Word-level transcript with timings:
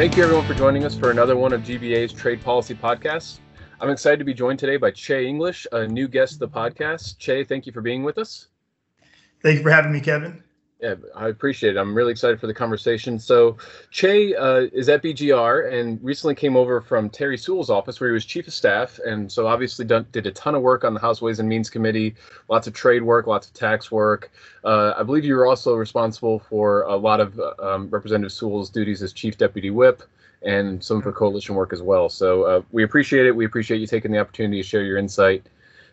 Thank 0.00 0.16
you, 0.16 0.22
everyone, 0.22 0.46
for 0.46 0.54
joining 0.54 0.86
us 0.86 0.96
for 0.96 1.10
another 1.10 1.36
one 1.36 1.52
of 1.52 1.60
GBA's 1.60 2.10
Trade 2.10 2.40
Policy 2.40 2.74
Podcasts. 2.74 3.40
I'm 3.82 3.90
excited 3.90 4.18
to 4.18 4.24
be 4.24 4.32
joined 4.32 4.58
today 4.58 4.78
by 4.78 4.92
Chay 4.92 5.26
English, 5.26 5.66
a 5.72 5.86
new 5.86 6.08
guest 6.08 6.32
of 6.32 6.38
the 6.38 6.48
podcast. 6.48 7.18
Chay, 7.18 7.44
thank 7.44 7.66
you 7.66 7.72
for 7.72 7.82
being 7.82 8.02
with 8.02 8.16
us. 8.16 8.48
Thank 9.42 9.58
you 9.58 9.62
for 9.62 9.68
having 9.68 9.92
me, 9.92 10.00
Kevin. 10.00 10.42
Yeah, 10.82 10.94
I 11.14 11.28
appreciate 11.28 11.76
it. 11.76 11.78
I'm 11.78 11.94
really 11.94 12.10
excited 12.10 12.40
for 12.40 12.46
the 12.46 12.54
conversation. 12.54 13.18
So, 13.18 13.58
Chay 13.90 14.34
uh, 14.34 14.68
is 14.72 14.88
at 14.88 15.02
BGR 15.02 15.70
and 15.74 16.02
recently 16.02 16.34
came 16.34 16.56
over 16.56 16.80
from 16.80 17.10
Terri 17.10 17.38
Sewell's 17.38 17.68
office 17.68 18.00
where 18.00 18.08
he 18.08 18.14
was 18.14 18.24
chief 18.24 18.46
of 18.46 18.54
staff. 18.54 18.98
And 19.04 19.30
so, 19.30 19.46
obviously, 19.46 19.84
done, 19.84 20.06
did 20.10 20.26
a 20.26 20.30
ton 20.30 20.54
of 20.54 20.62
work 20.62 20.82
on 20.82 20.94
the 20.94 21.00
House 21.00 21.20
Ways 21.20 21.38
and 21.38 21.46
Means 21.46 21.68
Committee, 21.68 22.14
lots 22.48 22.66
of 22.66 22.72
trade 22.72 23.02
work, 23.02 23.26
lots 23.26 23.46
of 23.48 23.52
tax 23.52 23.92
work. 23.92 24.32
Uh, 24.64 24.94
I 24.96 25.02
believe 25.02 25.22
you 25.22 25.34
were 25.34 25.46
also 25.46 25.74
responsible 25.74 26.38
for 26.38 26.82
a 26.82 26.96
lot 26.96 27.20
of 27.20 27.38
um, 27.58 27.90
Representative 27.90 28.32
Sewell's 28.32 28.70
duties 28.70 29.02
as 29.02 29.12
chief 29.12 29.36
deputy 29.36 29.68
whip 29.68 30.02
and 30.42 30.82
some 30.82 30.96
of 30.96 31.04
her 31.04 31.12
coalition 31.12 31.56
work 31.56 31.74
as 31.74 31.82
well. 31.82 32.08
So, 32.08 32.44
uh, 32.44 32.62
we 32.72 32.84
appreciate 32.84 33.26
it. 33.26 33.36
We 33.36 33.44
appreciate 33.44 33.80
you 33.80 33.86
taking 33.86 34.12
the 34.12 34.18
opportunity 34.18 34.62
to 34.62 34.66
share 34.66 34.82
your 34.82 34.96
insight. 34.96 35.46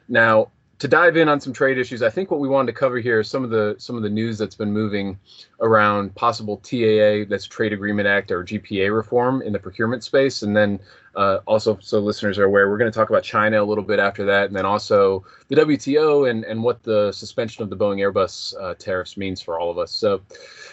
Now, 0.07 0.51
to 0.79 0.87
dive 0.87 1.17
in 1.17 1.27
on 1.27 1.39
some 1.39 1.53
trade 1.53 1.79
issues, 1.79 2.03
I 2.03 2.09
think 2.09 2.29
what 2.29 2.39
we 2.39 2.47
wanted 2.47 2.71
to 2.71 2.77
cover 2.77 2.99
here 2.99 3.19
is 3.19 3.29
some 3.29 3.43
of 3.43 3.49
the 3.49 3.75
some 3.79 3.95
of 3.95 4.03
the 4.03 4.09
news 4.09 4.37
that's 4.37 4.55
been 4.55 4.71
moving 4.71 5.17
around 5.59 6.13
possible 6.13 6.57
TAA, 6.57 7.25
that's 7.27 7.47
Trade 7.47 7.73
Agreement 7.73 8.07
Act 8.07 8.31
or 8.31 8.43
GPA 8.43 8.95
reform 8.95 9.41
in 9.41 9.53
the 9.53 9.59
procurement 9.59 10.03
space, 10.03 10.43
and 10.43 10.55
then 10.55 10.79
uh, 11.15 11.39
also 11.47 11.79
so 11.81 11.99
listeners 11.99 12.37
are 12.37 12.43
aware, 12.43 12.69
we're 12.69 12.77
going 12.77 12.91
to 12.91 12.95
talk 12.95 13.09
about 13.09 13.23
China 13.23 13.63
a 13.63 13.65
little 13.65 13.83
bit 13.83 13.97
after 13.97 14.23
that, 14.25 14.47
and 14.47 14.55
then 14.55 14.67
also 14.67 15.25
the 15.47 15.55
WTO 15.55 16.29
and 16.29 16.43
and 16.45 16.61
what 16.61 16.83
the 16.83 17.11
suspension 17.11 17.63
of 17.63 17.71
the 17.71 17.77
Boeing 17.77 17.97
Airbus 17.97 18.53
uh, 18.61 18.75
tariffs 18.75 19.17
means 19.17 19.41
for 19.41 19.59
all 19.59 19.71
of 19.71 19.79
us. 19.79 19.91
So, 19.91 20.21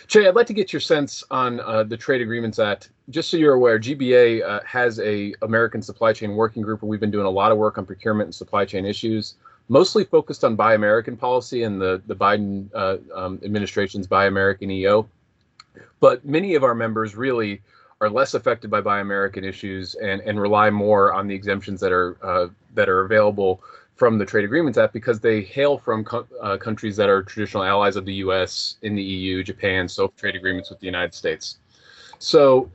Chay, 0.07 0.29
I'd 0.29 0.34
like 0.34 0.48
to 0.48 0.55
get 0.55 0.70
your 0.70 0.81
sense 0.81 1.25
on 1.31 1.61
uh, 1.61 1.83
the 1.83 1.97
Trade 1.97 2.20
Agreements 2.20 2.59
Act. 2.59 2.91
Just 3.09 3.31
so 3.31 3.39
you're 3.39 3.55
aware, 3.55 3.79
GBA 3.79 4.42
uh, 4.42 4.61
has 4.67 5.01
a 5.01 5.34
American 5.41 5.81
Supply 5.81 6.12
Chain 6.12 6.36
Working 6.36 6.62
Group 6.62 6.83
where 6.83 6.91
we've 6.91 7.01
been 7.01 7.11
doing 7.11 7.27
a 7.27 7.31
lot 7.31 7.53
of 7.53 7.57
work 7.57 7.79
on 7.79 7.86
procurement 7.86 8.27
and 8.27 8.34
supply 8.34 8.67
chain 8.67 8.84
issues 8.84 9.36
mostly 9.69 10.05
focused 10.05 10.45
on 10.45 10.57
Buy 10.57 10.75
American 10.75 11.17
policy 11.17 11.62
and 11.62 11.81
the 11.81 12.03
the 12.07 12.17
Biden 12.17 12.69
uh, 12.75 12.98
um, 13.15 13.41
administration's 13.45 14.07
Buy 14.07 14.27
American 14.27 14.70
EO. 14.70 15.09
But 16.01 16.25
many 16.25 16.55
of 16.55 16.65
our 16.65 16.75
members 16.75 17.17
really 17.17 17.62
are 18.01 18.11
less 18.11 18.35
affected 18.35 18.70
by 18.70 18.81
Buy 18.81 19.01
American 19.01 19.45
issues 19.45 19.95
and 19.97 20.20
and 20.23 20.41
rely 20.41 20.70
more 20.70 21.12
on 21.12 21.27
the 21.27 21.35
exemptions 21.35 21.81
that 21.81 21.92
are 21.92 22.17
uh, 22.23 22.48
that 22.75 22.89
are 22.89 23.03
available 23.05 23.62
from 23.97 24.19
the 24.19 24.27
Trade 24.27 24.45
Agreements 24.45 24.77
Act 24.77 24.92
because 24.92 25.20
they 25.20 25.41
hail 25.41 25.79
from 25.79 26.05
co- 26.05 26.27
uh, 26.42 26.57
countries 26.57 26.97
that 26.97 27.09
are 27.09 27.23
traditional 27.23 27.62
allies 27.62 27.95
of 27.95 28.05
the 28.05 28.15
U.S. 28.15 28.77
in 28.83 28.97
the 28.97 29.03
EU, 29.03 29.45
Japan, 29.45 29.89
so 29.89 30.09
trade 30.17 30.35
agreements 30.35 30.69
with 30.70 30.81
the 30.81 30.87
United 30.87 31.15
States. 31.15 31.59
So. 32.19 32.70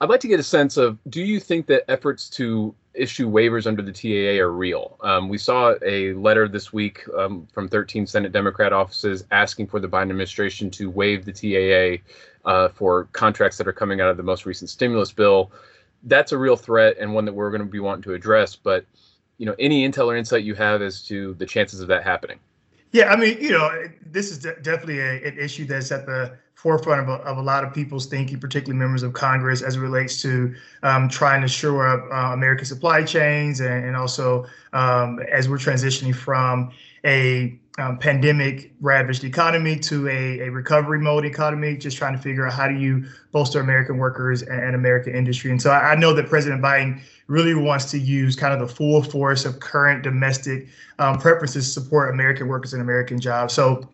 I'd 0.00 0.08
like 0.08 0.18
to 0.22 0.26
get 0.26 0.40
a 0.40 0.42
sense 0.42 0.78
of 0.78 0.98
do 1.10 1.22
you 1.22 1.38
think 1.38 1.66
that 1.66 1.88
efforts 1.88 2.28
to 2.30 2.74
issue 2.94 3.30
waivers 3.30 3.66
under 3.66 3.82
the 3.82 3.92
TAA 3.92 4.42
are 4.42 4.50
real. 4.50 4.96
Um, 5.00 5.28
we 5.28 5.38
saw 5.38 5.74
a 5.84 6.12
letter 6.14 6.48
this 6.48 6.72
week 6.72 7.02
um, 7.16 7.46
from 7.52 7.68
13 7.68 8.06
Senate 8.06 8.32
Democrat 8.32 8.72
offices 8.72 9.24
asking 9.30 9.68
for 9.68 9.80
the 9.80 9.88
Biden 9.88 10.02
administration 10.02 10.70
to 10.72 10.90
waive 10.90 11.24
the 11.24 11.32
TAA 11.32 12.02
uh, 12.48 12.68
for 12.68 13.04
contracts 13.12 13.56
that 13.58 13.68
are 13.68 13.72
coming 13.72 14.00
out 14.00 14.08
of 14.08 14.16
the 14.16 14.22
most 14.22 14.46
recent 14.46 14.70
stimulus 14.70 15.12
bill. 15.12 15.50
That's 16.04 16.32
a 16.32 16.38
real 16.38 16.56
threat 16.56 16.96
and 16.98 17.14
one 17.14 17.24
that 17.24 17.32
we're 17.32 17.50
going 17.50 17.62
to 17.62 17.66
be 17.66 17.80
wanting 17.80 18.02
to 18.02 18.14
address. 18.14 18.56
But 18.56 18.84
you 19.38 19.46
know, 19.46 19.54
any 19.58 19.88
intel 19.88 20.06
or 20.06 20.16
insight 20.16 20.44
you 20.44 20.54
have 20.54 20.82
as 20.82 21.02
to 21.06 21.34
the 21.34 21.46
chances 21.46 21.80
of 21.80 21.88
that 21.88 22.04
happening? 22.04 22.38
Yeah, 22.92 23.10
I 23.10 23.16
mean, 23.16 23.38
you 23.40 23.52
know, 23.52 23.70
this 24.04 24.30
is 24.30 24.38
de- 24.38 24.60
definitely 24.60 25.00
a, 25.00 25.26
an 25.26 25.38
issue 25.38 25.64
that's 25.64 25.90
at 25.90 26.04
the 26.06 26.36
forefront 26.54 27.00
of 27.00 27.08
a, 27.08 27.22
of 27.24 27.38
a 27.38 27.42
lot 27.42 27.64
of 27.64 27.72
people's 27.72 28.06
thinking, 28.06 28.38
particularly 28.38 28.78
members 28.78 29.02
of 29.02 29.14
Congress, 29.14 29.62
as 29.62 29.76
it 29.76 29.80
relates 29.80 30.20
to 30.22 30.54
um, 30.82 31.08
trying 31.08 31.40
to 31.40 31.48
shore 31.48 31.88
up 31.88 32.04
uh, 32.12 32.32
American 32.34 32.66
supply 32.66 33.02
chains 33.02 33.60
and, 33.60 33.86
and 33.86 33.96
also 33.96 34.46
um, 34.74 35.18
as 35.30 35.48
we're 35.48 35.56
transitioning 35.56 36.14
from 36.14 36.70
a 37.04 37.58
um, 37.78 37.98
pandemic 37.98 38.72
ravaged 38.80 39.24
economy 39.24 39.78
to 39.78 40.06
a, 40.08 40.40
a 40.40 40.50
recovery 40.50 40.98
mode 40.98 41.24
economy, 41.24 41.76
just 41.76 41.96
trying 41.96 42.14
to 42.14 42.20
figure 42.20 42.46
out 42.46 42.52
how 42.52 42.68
do 42.68 42.74
you 42.74 43.04
bolster 43.32 43.60
American 43.60 43.96
workers 43.96 44.42
and, 44.42 44.62
and 44.62 44.74
American 44.74 45.14
industry. 45.14 45.50
And 45.50 45.60
so 45.60 45.70
I, 45.70 45.92
I, 45.92 45.94
know 45.94 46.12
that 46.12 46.28
President 46.28 46.60
Biden 46.60 47.00
really 47.28 47.54
wants 47.54 47.90
to 47.92 47.98
use 47.98 48.36
kind 48.36 48.52
of 48.52 48.60
the 48.60 48.74
full 48.74 49.02
force 49.02 49.46
of 49.46 49.58
current 49.60 50.02
domestic 50.02 50.68
um, 50.98 51.18
preferences 51.18 51.72
to 51.72 51.80
support 51.80 52.10
American 52.10 52.46
workers 52.46 52.74
and 52.74 52.82
American 52.82 53.18
jobs. 53.18 53.54
So 53.54 53.88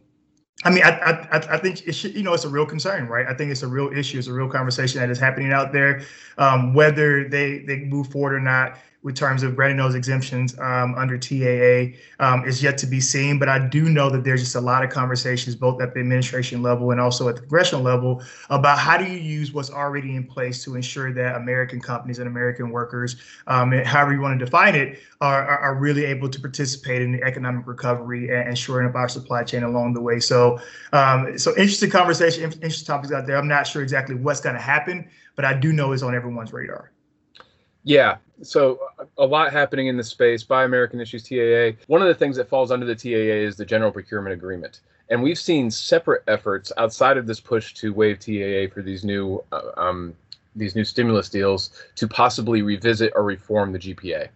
I 0.64 0.70
mean, 0.70 0.82
I, 0.82 0.90
I, 0.90 1.54
I 1.54 1.58
think 1.58 1.86
it 1.86 1.92
should, 1.92 2.16
you 2.16 2.24
know, 2.24 2.34
it's 2.34 2.44
a 2.44 2.48
real 2.48 2.66
concern, 2.66 3.06
right? 3.06 3.26
I 3.28 3.34
think 3.34 3.52
it's 3.52 3.62
a 3.62 3.68
real 3.68 3.96
issue. 3.96 4.18
It's 4.18 4.26
a 4.26 4.32
real 4.32 4.48
conversation 4.48 5.00
that 5.00 5.08
is 5.08 5.18
happening 5.18 5.52
out 5.52 5.72
there. 5.72 6.02
Um, 6.36 6.74
whether 6.74 7.28
they 7.28 7.58
they 7.60 7.76
move 7.84 8.08
forward 8.08 8.34
or 8.34 8.40
not, 8.40 8.76
with 9.02 9.14
terms 9.14 9.44
of 9.44 9.54
granting 9.54 9.76
those 9.76 9.94
exemptions 9.94 10.58
um, 10.58 10.94
under 10.96 11.16
TAA 11.16 11.96
um, 12.18 12.44
is 12.44 12.62
yet 12.62 12.76
to 12.78 12.86
be 12.86 13.00
seen. 13.00 13.38
But 13.38 13.48
I 13.48 13.68
do 13.68 13.88
know 13.88 14.10
that 14.10 14.24
there's 14.24 14.40
just 14.40 14.56
a 14.56 14.60
lot 14.60 14.82
of 14.82 14.90
conversations, 14.90 15.54
both 15.54 15.80
at 15.80 15.94
the 15.94 16.00
administration 16.00 16.62
level 16.62 16.90
and 16.90 17.00
also 17.00 17.28
at 17.28 17.36
the 17.36 17.42
congressional 17.42 17.84
level, 17.84 18.22
about 18.50 18.78
how 18.78 18.98
do 18.98 19.04
you 19.04 19.18
use 19.18 19.52
what's 19.52 19.70
already 19.70 20.16
in 20.16 20.24
place 20.24 20.64
to 20.64 20.74
ensure 20.74 21.12
that 21.12 21.36
American 21.36 21.80
companies 21.80 22.18
and 22.18 22.26
American 22.26 22.70
workers, 22.70 23.16
um, 23.46 23.70
however 23.70 24.12
you 24.12 24.20
want 24.20 24.38
to 24.38 24.44
define 24.44 24.74
it, 24.74 24.98
are, 25.20 25.42
are, 25.42 25.58
are, 25.58 25.74
really 25.74 26.04
able 26.04 26.28
to 26.28 26.40
participate 26.40 27.02
in 27.02 27.12
the 27.12 27.22
economic 27.22 27.66
recovery 27.66 28.30
and, 28.30 28.48
and 28.48 28.58
shoring 28.58 28.88
up 28.88 28.94
our 28.96 29.08
supply 29.08 29.44
chain 29.44 29.62
along 29.62 29.92
the 29.92 30.00
way. 30.00 30.18
So, 30.18 30.58
um, 30.92 31.38
so 31.38 31.50
interesting 31.52 31.90
conversation, 31.90 32.42
interesting 32.42 32.86
topics 32.86 33.12
out 33.12 33.26
there. 33.26 33.36
I'm 33.36 33.48
not 33.48 33.66
sure 33.66 33.82
exactly 33.82 34.16
what's 34.16 34.40
going 34.40 34.56
to 34.56 34.60
happen, 34.60 35.08
but 35.36 35.44
I 35.44 35.54
do 35.54 35.72
know 35.72 35.92
it's 35.92 36.02
on 36.02 36.14
everyone's 36.14 36.52
radar. 36.52 36.90
Yeah. 37.84 38.16
So 38.42 38.78
a 39.16 39.26
lot 39.26 39.52
happening 39.52 39.88
in 39.88 39.96
this 39.96 40.08
space. 40.08 40.42
Buy 40.42 40.64
American 40.64 41.00
Issues 41.00 41.22
TAA. 41.22 41.80
One 41.86 42.02
of 42.02 42.08
the 42.08 42.14
things 42.14 42.36
that 42.36 42.48
falls 42.48 42.70
under 42.70 42.86
the 42.86 42.94
TAA 42.94 43.46
is 43.46 43.56
the 43.56 43.64
General 43.64 43.90
Procurement 43.90 44.32
Agreement, 44.32 44.80
and 45.10 45.22
we've 45.22 45.38
seen 45.38 45.70
separate 45.70 46.22
efforts 46.28 46.70
outside 46.76 47.16
of 47.16 47.26
this 47.26 47.40
push 47.40 47.74
to 47.74 47.92
waive 47.92 48.20
TAA 48.20 48.72
for 48.72 48.82
these 48.82 49.04
new 49.04 49.42
uh, 49.50 49.70
um, 49.76 50.14
these 50.54 50.74
new 50.74 50.84
stimulus 50.84 51.28
deals 51.28 51.70
to 51.96 52.06
possibly 52.06 52.62
revisit 52.62 53.12
or 53.14 53.24
reform 53.24 53.72
the 53.72 53.78
GPA. 53.78 54.28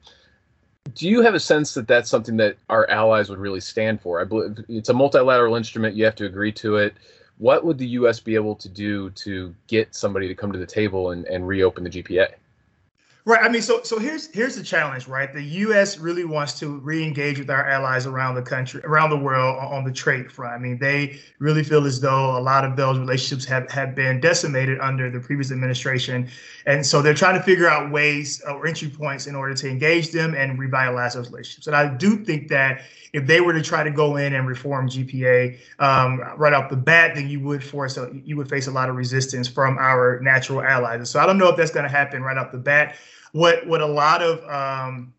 Do 0.94 1.08
you 1.08 1.22
have 1.22 1.34
a 1.34 1.40
sense 1.40 1.74
that 1.74 1.86
that's 1.86 2.10
something 2.10 2.36
that 2.38 2.56
our 2.68 2.88
allies 2.90 3.28
would 3.28 3.38
really 3.38 3.60
stand 3.60 4.00
for? 4.00 4.20
I 4.20 4.24
believe 4.24 4.64
it's 4.68 4.88
a 4.88 4.94
multilateral 4.94 5.54
instrument. 5.54 5.94
You 5.94 6.04
have 6.04 6.16
to 6.16 6.26
agree 6.26 6.52
to 6.52 6.76
it. 6.76 6.94
What 7.38 7.64
would 7.64 7.78
the 7.78 7.86
U.S. 7.88 8.20
be 8.20 8.34
able 8.34 8.56
to 8.56 8.68
do 8.68 9.10
to 9.10 9.54
get 9.68 9.94
somebody 9.94 10.28
to 10.28 10.34
come 10.34 10.52
to 10.52 10.58
the 10.58 10.66
table 10.66 11.10
and, 11.10 11.24
and 11.26 11.46
reopen 11.46 11.84
the 11.84 11.90
GPA? 11.90 12.34
Right. 13.24 13.40
I 13.40 13.48
mean, 13.48 13.62
so 13.62 13.84
so 13.84 14.00
here's 14.00 14.26
here's 14.34 14.56
the 14.56 14.64
challenge, 14.64 15.06
right? 15.06 15.32
The 15.32 15.42
U.S. 15.42 15.96
really 15.96 16.24
wants 16.24 16.58
to 16.58 16.78
re-engage 16.80 17.38
with 17.38 17.50
our 17.50 17.68
allies 17.68 18.04
around 18.04 18.34
the 18.34 18.42
country, 18.42 18.80
around 18.82 19.10
the 19.10 19.16
world 19.16 19.58
on 19.60 19.84
the 19.84 19.92
trade 19.92 20.32
front. 20.32 20.52
I 20.52 20.58
mean, 20.58 20.76
they 20.76 21.20
really 21.38 21.62
feel 21.62 21.86
as 21.86 22.00
though 22.00 22.36
a 22.36 22.42
lot 22.42 22.64
of 22.64 22.74
those 22.74 22.98
relationships 22.98 23.44
have 23.44 23.70
have 23.70 23.94
been 23.94 24.20
decimated 24.20 24.80
under 24.80 25.08
the 25.08 25.20
previous 25.20 25.52
administration, 25.52 26.28
and 26.66 26.84
so 26.84 27.00
they're 27.00 27.14
trying 27.14 27.38
to 27.38 27.44
figure 27.44 27.68
out 27.68 27.92
ways 27.92 28.42
uh, 28.48 28.54
or 28.56 28.66
entry 28.66 28.88
points 28.88 29.28
in 29.28 29.36
order 29.36 29.54
to 29.54 29.68
engage 29.68 30.10
them 30.10 30.34
and 30.34 30.58
revitalize 30.58 31.14
those 31.14 31.30
relationships. 31.30 31.68
And 31.68 31.76
I 31.76 31.94
do 31.94 32.24
think 32.24 32.48
that 32.48 32.82
if 33.12 33.26
they 33.26 33.40
were 33.40 33.52
to 33.52 33.62
try 33.62 33.82
to 33.82 33.90
go 33.90 34.16
in 34.16 34.34
and 34.34 34.46
reform 34.46 34.88
GPA 34.88 35.58
um, 35.78 36.20
right 36.36 36.52
off 36.52 36.70
the 36.70 36.76
bat, 36.76 37.14
then 37.14 37.28
you 37.28 37.40
would 37.40 37.62
force 37.62 37.96
a, 37.96 38.10
you 38.24 38.36
would 38.36 38.48
face 38.48 38.66
a 38.66 38.70
lot 38.70 38.88
of 38.88 38.96
resistance 38.96 39.48
from 39.48 39.78
our 39.78 40.20
natural 40.20 40.62
allies. 40.62 41.10
So 41.10 41.20
I 41.20 41.26
don't 41.26 41.38
know 41.38 41.48
if 41.48 41.56
that's 41.56 41.70
going 41.70 41.84
to 41.84 41.90
happen 41.90 42.22
right 42.22 42.38
off 42.38 42.52
the 42.52 42.58
bat 42.58 42.96
what 43.32 43.66
what 43.66 43.80
a 43.80 43.86
lot 43.86 44.22
of 44.22 44.44
um, 44.48 45.12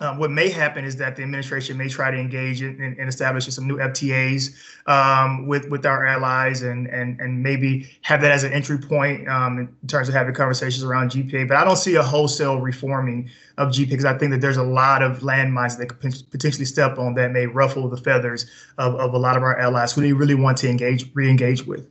um, 0.00 0.18
what 0.18 0.30
may 0.30 0.50
happen 0.50 0.84
is 0.84 0.96
that 0.96 1.16
the 1.16 1.22
administration 1.22 1.76
may 1.78 1.88
try 1.88 2.10
to 2.10 2.18
engage 2.18 2.60
in, 2.60 2.80
in, 2.82 3.00
in 3.00 3.08
establishing 3.08 3.50
some 3.50 3.66
new 3.66 3.78
FTAs 3.78 4.54
um, 4.86 5.46
with 5.46 5.70
with 5.70 5.86
our 5.86 6.06
allies 6.06 6.62
and 6.62 6.86
and 6.88 7.18
and 7.18 7.42
maybe 7.42 7.88
have 8.02 8.20
that 8.20 8.30
as 8.30 8.44
an 8.44 8.52
entry 8.52 8.78
point 8.78 9.26
um, 9.28 9.58
in 9.58 9.88
terms 9.88 10.08
of 10.08 10.14
having 10.14 10.34
conversations 10.34 10.84
around 10.84 11.12
GPA. 11.12 11.48
But 11.48 11.56
I 11.56 11.64
don't 11.64 11.76
see 11.78 11.94
a 11.94 12.02
wholesale 12.02 12.60
reforming 12.60 13.30
of 13.56 13.68
GPA 13.68 13.90
because 13.90 14.04
I 14.04 14.18
think 14.18 14.32
that 14.32 14.40
there's 14.40 14.58
a 14.58 14.62
lot 14.62 15.02
of 15.02 15.20
landmines 15.20 15.78
that 15.78 15.88
could 15.88 16.30
potentially 16.30 16.66
step 16.66 16.98
on 16.98 17.14
that 17.14 17.32
may 17.32 17.46
ruffle 17.46 17.88
the 17.88 17.96
feathers 17.96 18.46
of, 18.76 18.94
of 18.96 19.14
a 19.14 19.18
lot 19.18 19.36
of 19.36 19.42
our 19.42 19.58
allies 19.58 19.92
who 19.92 20.02
they 20.02 20.12
really 20.12 20.34
want 20.34 20.58
to 20.58 20.68
engage 20.68 21.10
re-engage 21.14 21.66
with. 21.66 21.88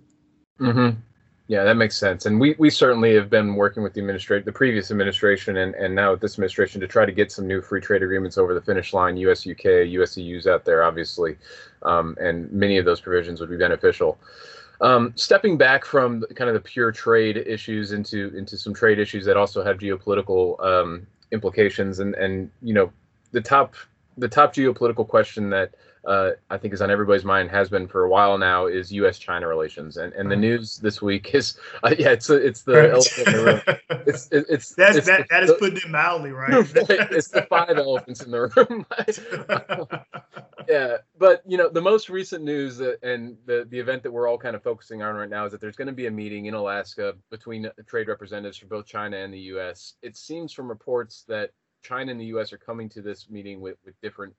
Mm-hmm. 0.59 0.99
Yeah, 1.47 1.63
that 1.63 1.77
makes 1.77 1.95
sense. 1.95 2.25
And 2.25 2.39
we, 2.39 2.55
we 2.57 2.71
certainly 2.71 3.13
have 3.13 3.29
been 3.29 3.53
working 3.53 3.83
with 3.83 3.93
the 3.93 4.01
administration, 4.01 4.45
the 4.45 4.51
previous 4.51 4.89
administration, 4.89 5.57
and, 5.57 5.75
and 5.75 5.93
now 5.93 6.11
with 6.11 6.21
this 6.21 6.33
administration 6.33 6.81
to 6.81 6.87
try 6.87 7.05
to 7.05 7.11
get 7.11 7.31
some 7.31 7.45
new 7.45 7.61
free 7.61 7.79
trade 7.79 8.01
agreements 8.01 8.39
over 8.39 8.55
the 8.55 8.61
finish 8.61 8.93
line. 8.93 9.15
US, 9.17 9.45
UK, 9.45 9.85
US 9.85 10.17
EU's 10.17 10.47
out 10.47 10.65
there, 10.65 10.83
obviously, 10.83 11.37
um, 11.83 12.17
and 12.19 12.51
many 12.51 12.77
of 12.77 12.85
those 12.85 12.99
provisions 12.99 13.39
would 13.41 13.49
be 13.51 13.57
beneficial. 13.57 14.17
Um, 14.81 15.13
stepping 15.15 15.55
back 15.55 15.85
from 15.85 16.23
kind 16.35 16.49
of 16.49 16.55
the 16.55 16.59
pure 16.59 16.91
trade 16.91 17.37
issues 17.37 17.91
into 17.91 18.35
into 18.35 18.57
some 18.57 18.73
trade 18.73 18.99
issues 18.99 19.23
that 19.25 19.37
also 19.37 19.63
have 19.63 19.77
geopolitical 19.77 20.61
um, 20.65 21.07
implications, 21.31 21.99
and 21.99 22.13
and 22.15 22.51
you 22.61 22.73
know 22.73 22.91
the 23.31 23.39
top 23.39 23.75
the 24.17 24.27
top 24.27 24.53
geopolitical 24.53 25.07
question 25.07 25.49
that 25.51 25.75
uh, 26.05 26.31
I 26.49 26.57
think 26.57 26.73
is 26.73 26.81
on 26.81 26.91
everybody's 26.91 27.25
mind 27.25 27.49
has 27.51 27.69
been 27.69 27.87
for 27.87 28.03
a 28.03 28.09
while 28.09 28.37
now 28.37 28.67
is 28.67 28.91
U.S.-China 28.91 29.47
relations, 29.47 29.97
and 29.97 30.13
and 30.13 30.29
the 30.29 30.35
news 30.35 30.77
this 30.77 31.01
week 31.01 31.33
is 31.33 31.57
uh, 31.83 31.95
yeah, 31.97 32.11
it's 32.11 32.29
it's 32.29 32.61
the 32.61 32.91
elephant 32.91 33.27
in 33.27 33.33
the 33.33 33.43
room. 33.45 33.61
It's 34.07 34.31
it, 34.31 34.45
it's 34.49 34.75
that's 34.75 34.97
it's, 34.97 35.07
that 35.07 35.21
it's, 35.21 35.29
that 35.31 35.43
is 35.43 35.51
putting 35.57 35.77
it 35.77 35.89
mildly, 35.89 36.31
right? 36.31 36.51
it's 36.53 37.29
the 37.29 37.41
five 37.49 37.75
elephants 37.75 38.21
in 38.21 38.29
the 38.29 38.49
room. 38.55 38.85
yeah, 40.69 40.97
but 41.17 41.41
you 41.47 41.57
know 41.57 41.69
the 41.69 41.81
most 41.81 42.09
recent 42.09 42.43
news 42.43 42.77
that, 42.77 43.01
and 43.01 43.35
the 43.47 43.67
the 43.71 43.79
event 43.79 44.03
that 44.03 44.11
we're 44.11 44.27
all 44.27 44.37
kind 44.37 44.55
of 44.55 44.61
focusing 44.61 45.01
on 45.01 45.15
right 45.15 45.29
now 45.29 45.45
is 45.45 45.51
that 45.51 45.61
there's 45.61 45.75
going 45.75 45.87
to 45.87 45.93
be 45.93 46.05
a 46.05 46.11
meeting 46.11 46.45
in 46.45 46.53
Alaska 46.53 47.15
between 47.31 47.67
trade 47.87 48.07
representatives 48.07 48.57
from 48.57 48.69
both 48.69 48.85
China 48.85 49.17
and 49.17 49.33
the 49.33 49.39
U.S. 49.39 49.95
It 50.03 50.15
seems 50.15 50.53
from 50.53 50.69
reports 50.69 51.25
that 51.27 51.49
China 51.81 52.11
and 52.11 52.21
the 52.21 52.25
U.S. 52.25 52.53
are 52.53 52.59
coming 52.59 52.89
to 52.89 53.01
this 53.01 53.27
meeting 53.29 53.59
with 53.59 53.77
with 53.83 53.99
different 54.01 54.35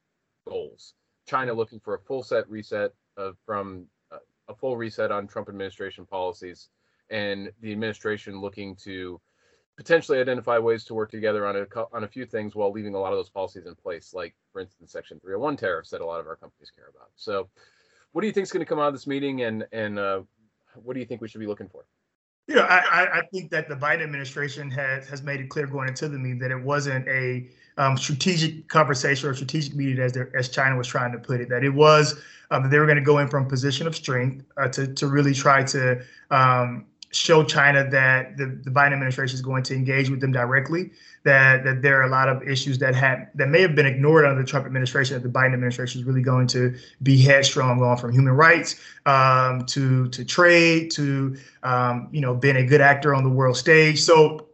goals. 0.47 0.95
China 1.27 1.53
looking 1.53 1.81
for 1.81 1.95
a 1.95 1.99
full 1.99 2.23
set 2.23 2.49
reset 2.49 2.93
of, 3.17 3.37
from 3.45 3.87
uh, 4.13 4.19
a 4.49 4.55
full 4.55 4.77
reset 4.77 5.11
on 5.11 5.27
Trump 5.27 5.49
administration 5.49 6.07
policies, 6.07 6.69
and 7.11 7.51
the 7.61 7.73
administration 7.73 8.41
looking 8.41 8.77
to 8.77 9.21
potentially 9.77 10.19
identify 10.19 10.59
ways 10.59 10.85
to 10.85 10.95
work 10.95 11.11
together 11.11 11.47
on 11.47 11.57
a 11.57 11.67
on 11.93 12.05
a 12.05 12.09
few 12.09 12.25
things 12.25 12.55
while 12.55 12.73
leaving 12.73 12.95
a 12.95 12.99
lot 12.99 13.13
of 13.13 13.19
those 13.19 13.31
policies 13.31 13.67
in 13.67 13.75
place, 13.75 14.15
like 14.15 14.35
for 14.53 14.61
instance 14.61 14.93
Section 14.93 15.21
301 15.21 15.57
tariffs 15.57 15.91
that 15.91 16.01
a 16.01 16.07
lot 16.07 16.21
of 16.21 16.27
our 16.27 16.37
companies 16.37 16.71
care 16.75 16.89
about. 16.89 17.11
So, 17.17 17.49
what 18.13 18.23
do 18.23 18.27
you 18.27 18.33
think 18.33 18.45
is 18.45 18.53
going 18.53 18.65
to 18.65 18.69
come 18.69 18.79
out 18.79 18.89
of 18.89 18.95
this 18.95 19.07
meeting, 19.07 19.43
and 19.43 19.67
and 19.73 19.99
uh, 19.99 20.23
what 20.75 20.95
do 20.95 21.01
you 21.01 21.07
think 21.07 21.21
we 21.21 21.29
should 21.29 21.41
be 21.41 21.47
looking 21.47 21.69
for? 21.69 21.85
Yeah, 22.49 22.61
I, 22.61 23.19
I 23.19 23.23
think 23.33 23.51
that 23.51 23.69
the 23.69 23.75
Biden 23.75 24.03
administration 24.03 24.71
has 24.71 25.09
has 25.09 25.23
made 25.23 25.41
it 25.41 25.49
clear 25.49 25.67
going 25.67 25.89
into 25.89 26.09
the 26.09 26.19
meeting 26.19 26.39
that 26.39 26.53
it 26.53 26.61
wasn't 26.63 27.07
a 27.09 27.49
um, 27.77 27.97
strategic 27.97 28.69
conversation 28.69 29.29
or 29.29 29.35
strategic 29.35 29.75
meeting, 29.75 29.99
as 29.99 30.17
as 30.35 30.49
China 30.49 30.77
was 30.77 30.87
trying 30.87 31.11
to 31.13 31.19
put 31.19 31.41
it. 31.41 31.49
That 31.49 31.65
it 31.65 31.71
was 31.71 32.21
um, 32.53 32.71
they 32.71 32.79
were 32.79 32.87
going 32.87 32.99
to 32.99 33.05
go 33.05 33.19
in 33.19 33.27
from 33.29 33.49
position 33.49 33.89
of 33.89 33.97
strength 33.97 34.45
uh, 34.57 34.69
to 34.69 34.95
to 34.95 35.09
really 35.09 35.35
try 35.35 35.65
to 35.65 36.01
um, 36.31 36.87
show 37.13 37.45
China 37.45 37.89
that 37.91 38.37
the, 38.37 38.47
the 38.47 38.71
Biden 38.71 38.93
administration 38.93 39.35
is 39.35 39.43
going 39.43 39.63
to 39.65 39.75
engage 39.75 40.11
with 40.11 40.21
them 40.21 40.33
directly. 40.33 40.91
That 41.25 41.65
that 41.65 41.83
there 41.83 42.01
are 42.01 42.05
a 42.05 42.09
lot 42.11 42.29
of 42.29 42.43
issues 42.43 42.79
that 42.79 42.95
had 42.95 43.31
that 43.35 43.49
may 43.49 43.61
have 43.61 43.75
been 43.75 43.87
ignored 43.87 44.25
under 44.25 44.41
the 44.41 44.47
Trump 44.47 44.67
administration. 44.67 45.15
That 45.15 45.23
the 45.23 45.39
Biden 45.39 45.55
administration 45.55 46.01
is 46.01 46.07
really 46.07 46.23
going 46.23 46.47
to 46.49 46.75
be 47.03 47.21
headstrong 47.21 47.83
on 47.83 47.97
from 47.97 48.13
human 48.13 48.35
rights 48.35 48.77
um, 49.07 49.65
to 49.67 50.09
to 50.09 50.25
trade 50.25 50.91
to 50.93 51.37
um, 51.63 52.09
you 52.13 52.21
know 52.21 52.35
being 52.35 52.57
a 52.57 52.65
good 52.65 52.81
actor 52.81 53.15
on 53.15 53.25
the 53.25 53.31
world 53.31 53.57
stage. 53.57 54.03
So 54.03 54.46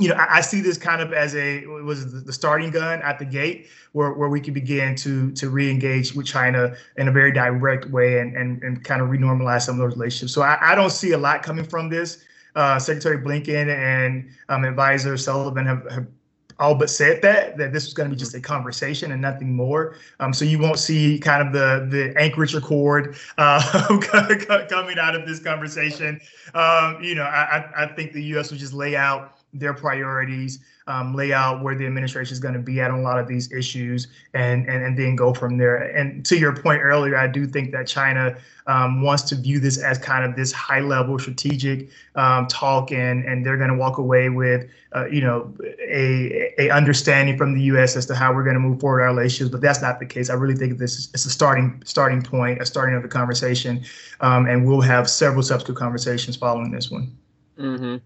you 0.00 0.08
know, 0.08 0.14
I, 0.14 0.38
I, 0.38 0.40
see 0.40 0.60
this 0.60 0.78
kind 0.78 1.02
of 1.02 1.12
as 1.12 1.34
a 1.36 1.66
was 1.66 2.24
the 2.24 2.32
starting 2.32 2.70
gun 2.70 3.02
at 3.02 3.18
the 3.18 3.24
gate 3.24 3.68
where, 3.92 4.12
where 4.12 4.28
we 4.28 4.40
can 4.40 4.54
begin 4.54 4.94
to 4.96 5.30
to 5.32 5.50
re-engage 5.50 6.14
with 6.14 6.26
China 6.26 6.74
in 6.96 7.08
a 7.08 7.12
very 7.12 7.32
direct 7.32 7.86
way 7.90 8.18
and 8.18 8.34
and, 8.36 8.62
and 8.62 8.82
kind 8.82 9.02
of 9.02 9.08
renormalize 9.08 9.62
some 9.62 9.78
of 9.78 9.86
those 9.86 9.96
relationships. 9.96 10.32
So 10.32 10.42
I, 10.42 10.72
I 10.72 10.74
don't 10.74 10.90
see 10.90 11.12
a 11.12 11.18
lot 11.18 11.42
coming 11.42 11.64
from 11.64 11.88
this. 11.88 12.24
Uh, 12.56 12.78
Secretary 12.80 13.18
Blinken 13.18 13.68
and 13.68 14.28
um, 14.48 14.64
Advisor 14.64 15.16
Sullivan 15.16 15.66
have, 15.66 15.88
have 15.88 16.06
all 16.60 16.74
but 16.74 16.90
said 16.90 17.22
that 17.22 17.56
that 17.56 17.72
this 17.72 17.84
was 17.84 17.94
going 17.94 18.08
to 18.08 18.14
be 18.14 18.18
just 18.18 18.34
a 18.34 18.40
conversation 18.40 19.12
and 19.12 19.20
nothing 19.20 19.54
more. 19.54 19.96
Um, 20.20 20.32
so 20.32 20.44
you 20.44 20.58
won't 20.58 20.78
see 20.78 21.18
kind 21.18 21.46
of 21.46 21.52
the 21.52 21.86
the 21.90 22.20
Anchorage 22.20 22.54
Accord 22.54 23.16
uh, 23.38 23.98
coming 24.68 24.98
out 24.98 25.14
of 25.14 25.26
this 25.26 25.40
conversation. 25.40 26.20
Um, 26.54 27.02
you 27.02 27.14
know, 27.14 27.24
I, 27.24 27.68
I 27.76 27.86
think 27.86 28.12
the 28.12 28.22
U.S. 28.34 28.50
will 28.50 28.58
just 28.58 28.74
lay 28.74 28.94
out 28.94 29.39
their 29.52 29.74
priorities, 29.74 30.60
um, 30.86 31.14
lay 31.14 31.32
out 31.32 31.62
where 31.62 31.74
the 31.74 31.86
administration 31.86 32.32
is 32.32 32.40
going 32.40 32.54
to 32.54 32.60
be 32.60 32.80
at 32.80 32.90
on 32.90 33.00
a 33.00 33.02
lot 33.02 33.18
of 33.18 33.26
these 33.28 33.50
issues, 33.52 34.08
and, 34.34 34.68
and 34.68 34.84
and 34.84 34.98
then 34.98 35.16
go 35.16 35.32
from 35.34 35.58
there. 35.58 35.76
And 35.76 36.24
to 36.26 36.38
your 36.38 36.54
point 36.54 36.82
earlier, 36.82 37.16
I 37.16 37.26
do 37.26 37.46
think 37.46 37.72
that 37.72 37.86
China 37.86 38.36
um, 38.66 39.02
wants 39.02 39.24
to 39.24 39.34
view 39.34 39.58
this 39.60 39.78
as 39.78 39.98
kind 39.98 40.24
of 40.24 40.36
this 40.36 40.52
high 40.52 40.80
level 40.80 41.18
strategic 41.18 41.90
um, 42.14 42.46
talk, 42.46 42.92
and 42.92 43.24
and 43.24 43.44
they're 43.44 43.56
going 43.56 43.70
to 43.70 43.76
walk 43.76 43.98
away 43.98 44.28
with 44.28 44.68
uh, 44.94 45.06
you 45.06 45.20
know 45.20 45.52
a 45.88 46.54
a 46.58 46.70
understanding 46.70 47.36
from 47.36 47.54
the 47.54 47.62
U.S. 47.62 47.96
as 47.96 48.06
to 48.06 48.14
how 48.14 48.32
we're 48.32 48.44
going 48.44 48.54
to 48.54 48.60
move 48.60 48.80
forward 48.80 49.02
our 49.02 49.08
relations. 49.08 49.50
But 49.50 49.60
that's 49.60 49.82
not 49.82 49.98
the 49.98 50.06
case. 50.06 50.30
I 50.30 50.34
really 50.34 50.56
think 50.56 50.78
this 50.78 50.98
is 50.98 51.10
it's 51.14 51.24
a 51.24 51.30
starting 51.30 51.82
starting 51.84 52.22
point, 52.22 52.60
a 52.62 52.66
starting 52.66 52.96
of 52.96 53.02
the 53.02 53.08
conversation, 53.08 53.84
um, 54.20 54.46
and 54.46 54.66
we'll 54.66 54.80
have 54.80 55.10
several 55.10 55.42
subsequent 55.42 55.78
conversations 55.78 56.36
following 56.36 56.70
this 56.70 56.90
one. 56.90 57.16
Mm-hmm. 57.58 57.96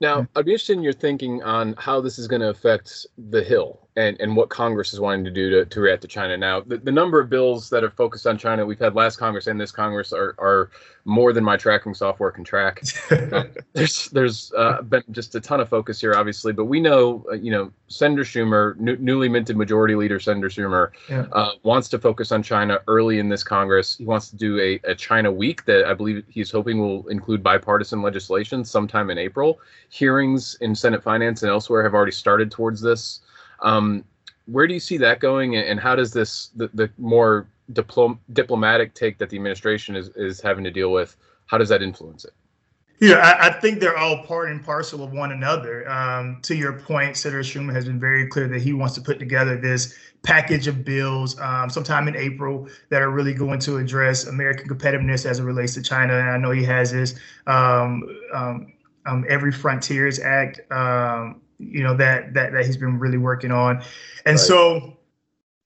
Now, 0.00 0.22
hmm. 0.22 0.38
I'd 0.38 0.44
be 0.44 0.52
interested 0.52 0.76
in 0.76 0.82
your 0.82 0.92
thinking 0.92 1.42
on 1.42 1.74
how 1.78 2.00
this 2.00 2.18
is 2.18 2.28
going 2.28 2.42
to 2.42 2.48
affect 2.48 3.06
the 3.30 3.42
Hill 3.42 3.85
and, 3.96 4.20
and 4.20 4.36
what 4.36 4.50
Congress 4.50 4.92
is 4.92 5.00
wanting 5.00 5.24
to 5.24 5.30
do 5.30 5.48
to, 5.50 5.64
to 5.64 5.80
react 5.80 6.02
to 6.02 6.08
China. 6.08 6.36
Now, 6.36 6.60
the, 6.60 6.76
the 6.76 6.92
number 6.92 7.18
of 7.18 7.30
bills 7.30 7.70
that 7.70 7.82
are 7.82 7.90
focused 7.90 8.26
on 8.26 8.36
China 8.36 8.66
we've 8.66 8.78
had 8.78 8.94
last 8.94 9.16
Congress 9.16 9.46
and 9.46 9.58
this 9.58 9.70
Congress 9.70 10.12
are, 10.12 10.34
are 10.38 10.70
more 11.06 11.32
than 11.32 11.42
my 11.42 11.56
tracking 11.56 11.94
software 11.94 12.30
can 12.30 12.44
track. 12.44 12.82
uh, 13.10 13.44
there's 13.72 14.08
there's 14.10 14.52
uh, 14.56 14.82
been 14.82 15.02
just 15.12 15.34
a 15.34 15.40
ton 15.40 15.60
of 15.60 15.68
focus 15.68 16.00
here, 16.00 16.14
obviously, 16.14 16.52
but 16.52 16.66
we 16.66 16.78
know, 16.78 17.24
uh, 17.30 17.34
you 17.34 17.50
know, 17.50 17.72
Senator 17.88 18.22
Schumer, 18.22 18.76
newly 18.78 19.28
minted 19.28 19.56
Majority 19.56 19.94
Leader 19.94 20.20
Senator 20.20 20.48
Schumer, 20.48 20.90
yeah. 21.08 21.26
Uh, 21.32 21.52
wants 21.62 21.88
to 21.88 21.98
focus 21.98 22.32
on 22.32 22.42
China 22.42 22.80
early 22.88 23.18
in 23.18 23.28
this 23.30 23.42
Congress. 23.42 23.96
He 23.96 24.04
wants 24.04 24.28
to 24.28 24.36
do 24.36 24.60
a, 24.60 24.80
a 24.84 24.94
China 24.94 25.32
week 25.32 25.64
that 25.64 25.86
I 25.86 25.94
believe 25.94 26.24
he's 26.28 26.50
hoping 26.50 26.78
will 26.80 27.08
include 27.08 27.42
bipartisan 27.42 28.02
legislation 28.02 28.64
sometime 28.64 29.08
in 29.08 29.16
April. 29.16 29.58
Hearings 29.88 30.58
in 30.60 30.74
Senate 30.74 31.02
Finance 31.02 31.42
and 31.42 31.50
elsewhere 31.50 31.82
have 31.82 31.94
already 31.94 32.12
started 32.12 32.50
towards 32.50 32.82
this. 32.82 33.20
Um, 33.60 34.04
where 34.46 34.66
do 34.66 34.74
you 34.74 34.80
see 34.80 34.96
that 34.98 35.20
going, 35.20 35.56
and 35.56 35.80
how 35.80 35.96
does 35.96 36.12
this 36.12 36.50
the, 36.54 36.70
the 36.74 36.90
more 36.98 37.48
diplom- 37.72 38.18
diplomatic 38.32 38.94
take 38.94 39.18
that 39.18 39.30
the 39.30 39.36
administration 39.36 39.96
is 39.96 40.08
is 40.10 40.40
having 40.40 40.64
to 40.64 40.70
deal 40.70 40.92
with? 40.92 41.16
How 41.46 41.58
does 41.58 41.68
that 41.68 41.82
influence 41.82 42.24
it? 42.24 42.32
Yeah, 42.98 43.16
I, 43.16 43.48
I, 43.48 43.60
think 43.60 43.80
they're 43.80 43.98
all 43.98 44.22
part 44.22 44.50
and 44.50 44.64
parcel 44.64 45.04
of 45.04 45.12
one 45.12 45.30
another. 45.30 45.88
Um, 45.88 46.40
to 46.42 46.54
your 46.54 46.72
point, 46.72 47.16
Senator 47.16 47.42
Schumer 47.42 47.74
has 47.74 47.84
been 47.84 48.00
very 48.00 48.26
clear 48.26 48.48
that 48.48 48.62
he 48.62 48.72
wants 48.72 48.94
to 48.94 49.02
put 49.02 49.18
together 49.18 49.60
this 49.60 49.94
package 50.22 50.66
of 50.66 50.82
bills 50.82 51.38
um, 51.38 51.68
sometime 51.68 52.08
in 52.08 52.16
April 52.16 52.68
that 52.88 53.02
are 53.02 53.10
really 53.10 53.34
going 53.34 53.60
to 53.60 53.76
address 53.76 54.26
American 54.26 54.66
competitiveness 54.66 55.26
as 55.26 55.40
it 55.40 55.42
relates 55.42 55.74
to 55.74 55.82
China. 55.82 56.14
And 56.14 56.30
I 56.30 56.38
know 56.38 56.52
he 56.52 56.64
has 56.64 56.90
this 56.92 57.16
um, 57.46 58.02
um, 58.32 58.72
um 59.04 59.26
Every 59.28 59.52
Frontiers 59.52 60.18
Act 60.18 60.60
um, 60.72 61.42
you 61.58 61.82
know 61.82 61.96
that 61.96 62.34
that 62.34 62.52
that 62.52 62.66
he's 62.66 62.76
been 62.76 62.98
really 62.98 63.18
working 63.18 63.50
on, 63.50 63.82
and 64.24 64.36
right. 64.36 64.38
so 64.38 64.96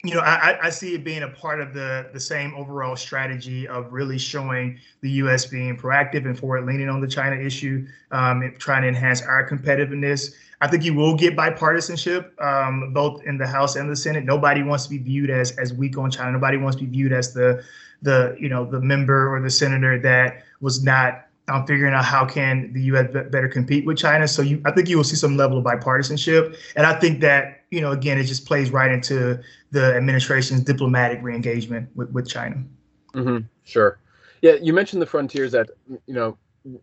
you 0.02 0.14
know, 0.14 0.20
I, 0.20 0.58
I 0.62 0.70
see 0.70 0.94
it 0.94 1.04
being 1.04 1.24
a 1.24 1.28
part 1.28 1.60
of 1.60 1.74
the 1.74 2.08
the 2.12 2.20
same 2.20 2.54
overall 2.54 2.96
strategy 2.96 3.68
of 3.68 3.92
really 3.92 4.16
showing 4.18 4.78
the 5.02 5.10
U.S. 5.10 5.44
being 5.44 5.76
proactive 5.76 6.24
and 6.24 6.38
forward 6.38 6.64
leaning 6.64 6.88
on 6.88 7.00
the 7.02 7.08
China 7.08 7.36
issue, 7.36 7.86
um, 8.10 8.40
and 8.40 8.58
trying 8.58 8.82
to 8.82 8.88
enhance 8.88 9.20
our 9.20 9.46
competitiveness. 9.48 10.34
I 10.62 10.68
think 10.68 10.84
you 10.84 10.94
will 10.94 11.16
get 11.16 11.36
bipartisanship 11.36 12.40
um, 12.42 12.92
both 12.94 13.22
in 13.24 13.36
the 13.36 13.46
House 13.46 13.76
and 13.76 13.90
the 13.90 13.96
Senate. 13.96 14.24
Nobody 14.24 14.62
wants 14.62 14.84
to 14.84 14.90
be 14.90 14.98
viewed 14.98 15.28
as 15.28 15.52
as 15.58 15.74
weak 15.74 15.98
on 15.98 16.10
China. 16.10 16.32
Nobody 16.32 16.56
wants 16.56 16.76
to 16.76 16.84
be 16.84 16.90
viewed 16.90 17.12
as 17.12 17.34
the 17.34 17.62
the 18.00 18.36
you 18.40 18.48
know 18.48 18.64
the 18.64 18.80
member 18.80 19.34
or 19.34 19.42
the 19.42 19.50
senator 19.50 19.98
that 19.98 20.44
was 20.62 20.82
not 20.82 21.26
um, 21.50 21.66
figuring 21.66 21.92
out 21.92 22.04
how 22.04 22.24
can 22.24 22.72
the 22.72 22.82
U.S. 22.82 23.08
better 23.12 23.48
compete 23.48 23.84
with 23.84 23.98
China. 23.98 24.28
So 24.28 24.42
you, 24.42 24.62
I 24.64 24.70
think 24.70 24.88
you 24.88 24.96
will 24.96 25.04
see 25.04 25.16
some 25.16 25.36
level 25.36 25.58
of 25.58 25.64
bipartisanship, 25.64 26.56
and 26.76 26.86
I 26.86 26.98
think 26.98 27.20
that 27.20 27.64
you 27.70 27.80
know 27.80 27.90
again 27.90 28.18
it 28.18 28.24
just 28.24 28.46
plays 28.46 28.70
right 28.70 28.90
into 28.90 29.40
the 29.70 29.94
administration's 29.94 30.62
diplomatic 30.62 31.20
reengagement 31.22 31.88
with 31.94 32.10
with 32.10 32.28
China. 32.28 32.62
Mm-hmm. 33.14 33.46
Sure. 33.64 33.98
Yeah, 34.42 34.52
you 34.62 34.72
mentioned 34.72 35.02
the 35.02 35.06
frontiers 35.06 35.52
that 35.52 35.70
you 36.06 36.14
know 36.14 36.38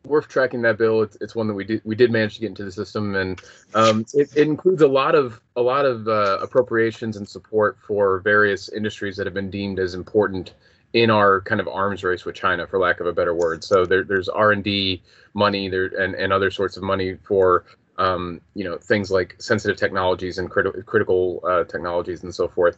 worth 0.05 0.27
tracking 0.27 0.61
that 0.63 0.77
bill. 0.77 1.01
It's, 1.03 1.17
it's 1.21 1.35
one 1.35 1.47
that 1.47 1.53
we 1.53 1.63
did 1.63 1.81
we 1.83 1.95
did 1.95 2.11
manage 2.11 2.35
to 2.35 2.41
get 2.41 2.47
into 2.47 2.65
the 2.65 2.71
system, 2.71 3.15
and 3.15 3.41
um, 3.73 4.05
it, 4.13 4.29
it, 4.35 4.47
includes 4.47 4.81
a 4.81 4.87
lot 4.87 5.15
of 5.15 5.41
a 5.55 5.61
lot 5.61 5.85
of 5.85 6.07
uh, 6.07 6.39
appropriations 6.41 7.17
and 7.17 7.27
support 7.27 7.77
for 7.79 8.19
various 8.19 8.69
industries 8.69 9.15
that 9.17 9.25
have 9.25 9.33
been 9.33 9.49
deemed 9.49 9.79
as 9.79 9.93
important 9.93 10.53
in 10.93 11.09
our 11.09 11.41
kind 11.41 11.59
of 11.59 11.67
arms 11.67 12.03
race 12.03 12.25
with 12.25 12.35
China, 12.35 12.65
for 12.65 12.79
lack 12.79 12.99
of 12.99 13.07
a 13.07 13.13
better 13.13 13.33
word. 13.33 13.63
So 13.63 13.85
there, 13.85 14.03
there's 14.03 14.29
R 14.29 14.51
and 14.51 14.63
D 14.63 15.01
money 15.33 15.69
there 15.69 15.85
and, 15.85 16.15
and 16.15 16.31
other 16.33 16.49
sorts 16.49 16.77
of 16.77 16.83
money 16.83 17.17
for 17.23 17.65
um, 17.97 18.41
you 18.53 18.63
know 18.63 18.77
things 18.77 19.11
like 19.11 19.35
sensitive 19.39 19.77
technologies 19.77 20.37
and 20.37 20.49
critical 20.49 20.81
critical 20.83 21.41
uh, 21.43 21.63
technologies 21.65 22.23
and 22.23 22.33
so 22.33 22.47
forth. 22.47 22.77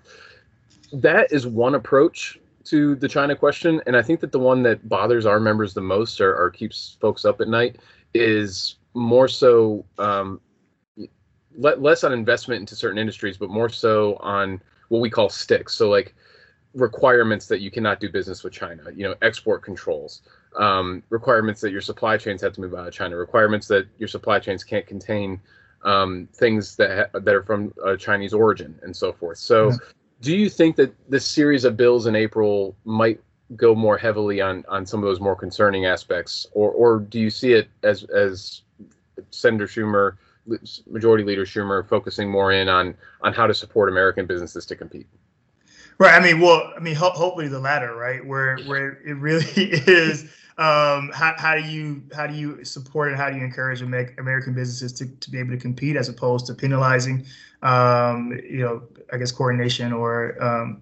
That 0.92 1.32
is 1.32 1.46
one 1.46 1.76
approach 1.76 2.40
to 2.66 2.96
the 2.96 3.08
China 3.08 3.36
question, 3.36 3.82
and 3.86 3.96
I 3.96 4.02
think 4.02 4.20
that 4.22 4.32
the 4.32 4.40
one 4.40 4.64
that 4.64 4.88
bothers 4.88 5.26
our 5.26 5.40
members 5.40 5.74
the 5.74 5.82
most 5.82 6.20
or, 6.20 6.36
or 6.36 6.50
keeps 6.50 6.98
folks 7.00 7.26
up 7.26 7.42
at 7.42 7.48
night 7.48 7.78
is 8.14 8.76
more 8.94 9.28
so 9.28 9.86
um, 9.98 10.42
le- 11.56 11.76
less 11.76 12.04
on 12.04 12.12
investment 12.12 12.60
into 12.60 12.76
certain 12.76 12.98
industries, 12.98 13.38
but 13.38 13.50
more 13.50 13.70
so 13.70 14.18
on 14.22 14.62
what 14.90 15.00
we 15.00 15.10
call 15.10 15.30
sticks. 15.30 15.74
So 15.76 15.90
like 15.90 16.16
requirements 16.74 17.48
that 17.48 17.62
you 17.62 17.72
cannot 17.72 18.00
do 18.00 18.10
business 18.10 18.44
with 18.44 18.54
China. 18.54 18.84
You 18.96 19.08
know, 19.08 19.16
export 19.22 19.64
controls, 19.64 20.22
um, 20.58 21.04
requirements 21.10 21.62
that 21.62 21.72
your 21.72 21.82
supply 21.82 22.18
chains 22.18 22.42
have 22.42 22.54
to 22.54 22.62
move 22.62 22.74
out 22.74 22.88
of 22.88 22.94
China, 22.94 23.16
requirements 23.16 23.68
that 23.68 23.88
your 23.98 24.08
supply 24.08 24.40
chains 24.40 24.64
can't 24.64 24.86
contain 24.86 25.40
um, 25.84 26.28
things 26.34 26.76
that 26.76 27.10
ha- 27.14 27.20
that 27.20 27.34
are 27.34 27.44
from 27.44 27.74
uh, 27.86 27.96
Chinese 27.96 28.34
origin, 28.34 28.78
and 28.84 28.96
so 28.96 29.12
forth. 29.12 29.38
So. 29.38 29.70
Yeah. 29.70 29.78
Do 30.22 30.36
you 30.36 30.50
think 30.50 30.76
that 30.76 30.94
this 31.10 31.26
series 31.26 31.64
of 31.64 31.78
bills 31.78 32.06
in 32.06 32.14
April 32.14 32.76
might 32.84 33.22
go 33.56 33.74
more 33.74 33.98
heavily 33.98 34.42
on 34.42 34.64
on 34.68 34.86
some 34.86 35.02
of 35.02 35.08
those 35.08 35.20
more 35.20 35.36
concerning 35.36 35.86
aspects, 35.86 36.46
or 36.52 36.72
or 36.72 37.00
do 37.00 37.20
you 37.20 37.30
see 37.30 37.54
it 37.54 37.70
as 37.84 38.04
as 38.04 38.62
Senator 39.32 39.66
Schumer, 39.66 40.18
Majority 40.90 41.24
Leader 41.24 41.46
Schumer, 41.46 41.88
focusing 41.88 42.30
more 42.30 42.52
in 42.52 42.70
on 42.70 42.96
on 43.22 43.34
how 43.34 43.48
to 43.48 43.54
support 43.54 43.90
American 43.90 44.26
businesses 44.26 44.66
to 44.68 44.76
compete? 44.76 45.08
Right. 46.00 46.14
I 46.14 46.24
mean, 46.24 46.40
well, 46.40 46.72
I 46.76 46.80
mean, 46.80 46.96
ho- 46.96 47.10
hopefully 47.10 47.50
the 47.50 47.60
latter, 47.60 47.94
right? 47.94 48.26
Where 48.26 48.58
where 48.60 49.02
it 49.06 49.18
really 49.18 49.46
is. 49.56 50.24
Um, 50.58 51.12
how, 51.14 51.36
how 51.38 51.56
do 51.56 51.62
you 51.62 52.04
how 52.14 52.28
do 52.28 52.34
you 52.34 52.64
support 52.66 53.10
and 53.10 53.18
how 53.18 53.30
do 53.30 53.38
you 53.38 53.44
encourage 53.44 53.82
American 53.82 54.54
businesses 54.54 54.92
to, 54.94 55.08
to 55.08 55.32
be 55.32 55.40
able 55.40 55.52
to 55.52 55.58
compete 55.58 55.96
as 55.96 56.10
opposed 56.10 56.46
to 56.48 56.54
penalizing, 56.54 57.26
um, 57.64 58.38
you 58.44 58.60
know, 58.60 58.84
I 59.12 59.18
guess 59.18 59.32
coordination 59.32 59.94
or 59.94 60.42
um, 60.44 60.82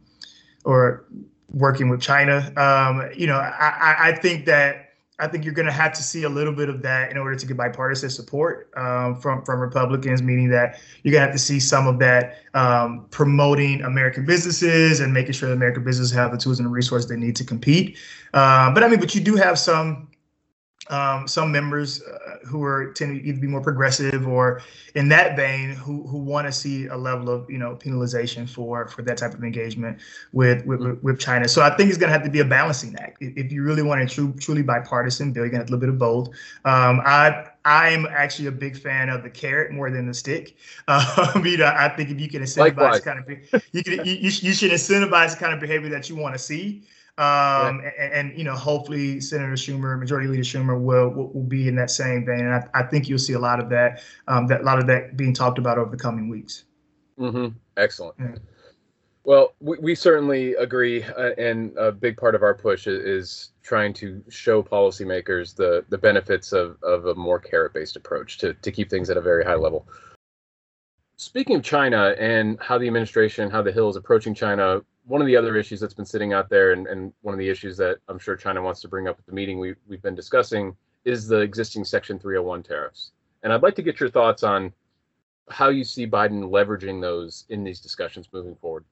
or 0.65 1.05
working 1.51 1.89
with 1.89 2.01
China. 2.01 2.51
Um, 2.57 3.09
you 3.15 3.27
know, 3.27 3.37
I, 3.37 4.09
I 4.09 4.11
think 4.13 4.45
that 4.45 4.86
I 5.19 5.27
think 5.27 5.43
you're 5.43 5.53
going 5.53 5.65
to 5.65 5.71
have 5.71 5.93
to 5.93 6.03
see 6.03 6.23
a 6.23 6.29
little 6.29 6.53
bit 6.53 6.69
of 6.69 6.83
that 6.83 7.09
in 7.09 7.17
order 7.17 7.35
to 7.35 7.45
get 7.45 7.57
bipartisan 7.57 8.09
support 8.09 8.71
um, 8.77 9.15
from 9.15 9.43
from 9.43 9.59
Republicans, 9.59 10.21
meaning 10.21 10.49
that 10.49 10.79
you're 11.01 11.11
going 11.11 11.21
to 11.21 11.25
have 11.25 11.35
to 11.35 11.39
see 11.39 11.59
some 11.59 11.87
of 11.87 11.97
that 11.99 12.43
um, 12.53 13.07
promoting 13.09 13.81
American 13.81 14.25
businesses 14.25 14.99
and 14.99 15.11
making 15.11 15.33
sure 15.33 15.49
that 15.49 15.55
American 15.55 15.83
businesses 15.83 16.13
have 16.13 16.31
the 16.31 16.37
tools 16.37 16.59
and 16.59 16.67
the 16.67 16.71
resources 16.71 17.09
they 17.09 17.15
need 17.15 17.35
to 17.35 17.43
compete. 17.43 17.97
Uh, 18.33 18.71
but 18.71 18.83
I 18.83 18.87
mean, 18.87 18.99
but 18.99 19.15
you 19.15 19.21
do 19.21 19.35
have 19.35 19.57
some 19.57 20.07
um, 20.89 21.27
some 21.27 21.51
members 21.51 22.03
uh, 22.03 22.26
who 22.45 22.63
are 22.63 22.93
tend 22.93 23.19
to 23.19 23.27
either 23.27 23.39
be 23.39 23.47
more 23.47 23.61
progressive 23.61 24.27
or 24.27 24.61
in 24.95 25.09
that 25.09 25.35
vein 25.35 25.71
who 25.71 26.05
who 26.07 26.17
want 26.17 26.47
to 26.47 26.51
see 26.51 26.87
a 26.87 26.97
level 26.97 27.29
of 27.29 27.49
you 27.49 27.57
know 27.57 27.75
penalization 27.75 28.49
for 28.49 28.87
for 28.87 29.01
that 29.01 29.17
type 29.17 29.33
of 29.33 29.43
engagement 29.43 29.99
with 30.33 30.65
with, 30.65 30.79
mm-hmm. 30.79 31.05
with 31.05 31.19
China. 31.19 31.47
So 31.47 31.61
I 31.61 31.75
think 31.75 31.89
it's 31.89 31.97
going 31.97 32.09
to 32.09 32.13
have 32.13 32.23
to 32.23 32.31
be 32.31 32.39
a 32.39 32.45
balancing 32.45 32.95
act. 32.97 33.17
If 33.21 33.51
you 33.51 33.63
really 33.63 33.83
want 33.83 34.01
a 34.01 34.05
true 34.05 34.33
truly 34.39 34.63
bipartisan 34.63 35.31
bill, 35.31 35.43
you're 35.43 35.51
going 35.51 35.65
to 35.65 35.65
have 35.65 35.69
a 35.69 35.75
little 35.75 35.79
bit 35.79 35.89
of 35.89 35.99
both. 35.99 36.29
Um, 36.65 37.01
I 37.05 37.47
I'm 37.65 38.05
actually 38.05 38.47
a 38.47 38.51
big 38.51 38.77
fan 38.77 39.09
of 39.09 39.23
the 39.23 39.29
carrot 39.29 39.73
more 39.73 39.91
than 39.91 40.07
the 40.07 40.13
stick. 40.13 40.55
Um, 40.87 41.45
you 41.45 41.57
know, 41.57 41.65
I 41.65 41.89
think 41.89 42.09
if 42.09 42.19
you 42.19 42.29
can 42.29 42.41
incentivize 42.41 42.77
Likewise. 42.77 42.99
kind 43.01 43.19
of 43.19 43.29
you 43.73 43.83
can 43.83 44.05
you, 44.05 44.15
you 44.15 44.29
should 44.31 44.71
incentivize 44.71 45.31
the 45.31 45.37
kind 45.37 45.53
of 45.53 45.59
behavior 45.59 45.89
that 45.89 46.09
you 46.09 46.15
want 46.15 46.33
to 46.33 46.39
see. 46.39 46.83
Um, 47.17 47.81
and, 47.97 48.13
and, 48.13 48.37
you 48.37 48.43
know, 48.43 48.53
hopefully 48.53 49.19
Senator 49.21 49.53
Schumer, 49.53 49.97
Majority 49.97 50.27
Leader 50.27 50.43
Schumer, 50.43 50.79
will, 50.79 51.09
will, 51.09 51.31
will 51.33 51.43
be 51.43 51.67
in 51.67 51.75
that 51.77 51.89
same 51.89 52.25
vein, 52.25 52.41
and 52.41 52.53
I, 52.53 52.67
I 52.75 52.83
think 52.83 53.09
you'll 53.09 53.17
see 53.17 53.33
a 53.33 53.39
lot 53.39 53.59
of 53.59 53.69
that, 53.69 54.03
um, 54.27 54.45
that 54.47 54.61
a 54.61 54.63
lot 54.63 54.77
of 54.77 54.85
that 54.87 55.17
being 55.17 55.33
talked 55.33 55.57
about 55.57 55.79
over 55.79 55.89
the 55.89 55.97
coming 55.97 56.29
weeks. 56.29 56.65
Mm-hmm. 57.17 57.57
Excellent. 57.75 58.15
Yeah. 58.19 58.35
Well, 59.23 59.55
we, 59.59 59.77
we 59.79 59.95
certainly 59.95 60.53
agree, 60.53 61.03
uh, 61.03 61.31
and 61.37 61.75
a 61.75 61.91
big 61.91 62.17
part 62.17 62.35
of 62.35 62.43
our 62.43 62.53
push 62.53 62.87
is, 62.87 63.03
is, 63.03 63.49
trying 63.61 63.93
to 63.93 64.23
show 64.29 64.63
policymakers 64.63 65.53
the 65.53 65.83
the 65.89 65.97
benefits 65.97 66.53
of, 66.53 66.81
of 66.83 67.07
a 67.07 67.15
more 67.15 67.37
carrot-based 67.37 67.97
approach 67.97 68.37
to 68.37 68.53
to 68.53 68.71
keep 68.71 68.89
things 68.89 69.09
at 69.09 69.17
a 69.17 69.21
very 69.21 69.43
high 69.43 69.55
level. 69.55 69.85
Speaking 71.17 71.57
of 71.57 71.63
China 71.63 72.15
and 72.17 72.57
how 72.61 72.77
the 72.77 72.87
administration, 72.87 73.49
how 73.49 73.61
the 73.61 73.71
Hill 73.73 73.89
is 73.89 73.97
approaching 73.97 74.33
China, 74.33 74.81
one 75.07 75.21
of 75.21 75.27
the 75.27 75.35
other 75.35 75.55
issues 75.55 75.79
that's 75.79 75.93
been 75.93 76.05
sitting 76.05 76.33
out 76.33 76.49
there, 76.49 76.73
and, 76.73 76.85
and 76.87 77.13
one 77.21 77.33
of 77.33 77.39
the 77.39 77.49
issues 77.49 77.77
that 77.77 77.97
I'm 78.09 78.19
sure 78.19 78.35
China 78.35 78.61
wants 78.61 78.81
to 78.81 78.87
bring 78.87 79.07
up 79.07 79.17
at 79.17 79.25
the 79.25 79.31
meeting 79.31 79.57
we, 79.57 79.73
we've 79.87 80.01
been 80.01 80.15
discussing, 80.15 80.75
is 81.05 81.27
the 81.27 81.39
existing 81.39 81.85
Section 81.85 82.19
301 82.19 82.63
tariffs. 82.63 83.11
And 83.43 83.53
I'd 83.53 83.63
like 83.63 83.75
to 83.75 83.81
get 83.81 83.99
your 83.99 84.09
thoughts 84.09 84.43
on 84.43 84.73
how 85.49 85.69
you 85.69 85.85
see 85.85 86.05
Biden 86.05 86.49
leveraging 86.49 87.01
those 87.01 87.45
in 87.49 87.63
these 87.63 87.79
discussions 87.79 88.27
moving 88.33 88.55
forward. 88.55 88.83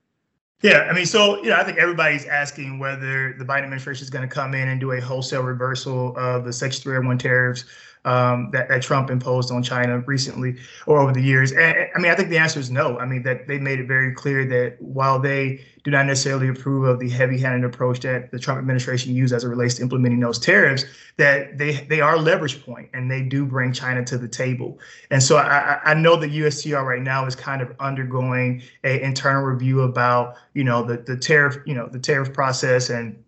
Yeah, 0.61 0.87
I 0.89 0.93
mean, 0.93 1.05
so 1.05 1.43
you 1.43 1.49
know, 1.49 1.57
I 1.57 1.65
think 1.65 1.77
everybody's 1.77 2.25
asking 2.25 2.79
whether 2.79 3.33
the 3.37 3.43
Biden 3.43 3.63
administration 3.63 4.03
is 4.03 4.09
going 4.09 4.27
to 4.27 4.33
come 4.33 4.53
in 4.53 4.69
and 4.69 4.79
do 4.79 4.93
a 4.93 5.01
wholesale 5.01 5.43
reversal 5.43 6.15
of 6.17 6.45
the 6.45 6.53
Section 6.53 6.81
301 6.81 7.17
tariffs 7.17 7.65
um, 8.05 8.49
that, 8.51 8.69
that, 8.69 8.81
Trump 8.81 9.09
imposed 9.09 9.51
on 9.51 9.63
China 9.63 9.99
recently 9.99 10.57
or 10.85 10.99
over 10.99 11.11
the 11.11 11.21
years? 11.21 11.51
And, 11.51 11.89
I 11.95 11.99
mean, 11.99 12.11
I 12.11 12.15
think 12.15 12.29
the 12.29 12.37
answer 12.37 12.59
is 12.59 12.69
no. 12.69 12.97
I 12.99 13.05
mean, 13.05 13.23
that 13.23 13.47
they 13.47 13.57
made 13.57 13.79
it 13.79 13.87
very 13.87 14.13
clear 14.13 14.45
that 14.45 14.81
while 14.81 15.19
they 15.19 15.61
do 15.83 15.91
not 15.91 16.05
necessarily 16.07 16.47
approve 16.49 16.85
of 16.85 16.99
the 16.99 17.09
heavy-handed 17.09 17.63
approach 17.63 17.99
that 17.99 18.31
the 18.31 18.39
Trump 18.39 18.59
administration 18.59 19.13
used 19.13 19.33
as 19.33 19.43
it 19.43 19.47
relates 19.47 19.75
to 19.75 19.83
implementing 19.83 20.19
those 20.19 20.39
tariffs, 20.39 20.85
that 21.17 21.57
they 21.57 21.73
they 21.89 22.01
are 22.01 22.17
leverage 22.17 22.65
point 22.65 22.89
and 22.93 23.09
they 23.09 23.21
do 23.21 23.45
bring 23.45 23.71
China 23.71 24.03
to 24.05 24.17
the 24.17 24.27
table. 24.27 24.79
And 25.11 25.21
so 25.21 25.37
I, 25.37 25.79
I 25.83 25.93
know 25.93 26.15
the 26.15 26.27
USTR 26.27 26.83
right 26.83 27.03
now 27.03 27.25
is 27.27 27.35
kind 27.35 27.61
of 27.61 27.71
undergoing 27.79 28.63
an 28.83 28.99
internal 28.99 29.43
review 29.43 29.81
about 29.81 30.37
you 30.53 30.63
know 30.63 30.83
the 30.83 30.97
the 30.97 31.17
tariff 31.17 31.57
you 31.65 31.75
know 31.75 31.87
the 31.87 31.99
tariff 31.99 32.33
process 32.33 32.89
and 32.89 33.23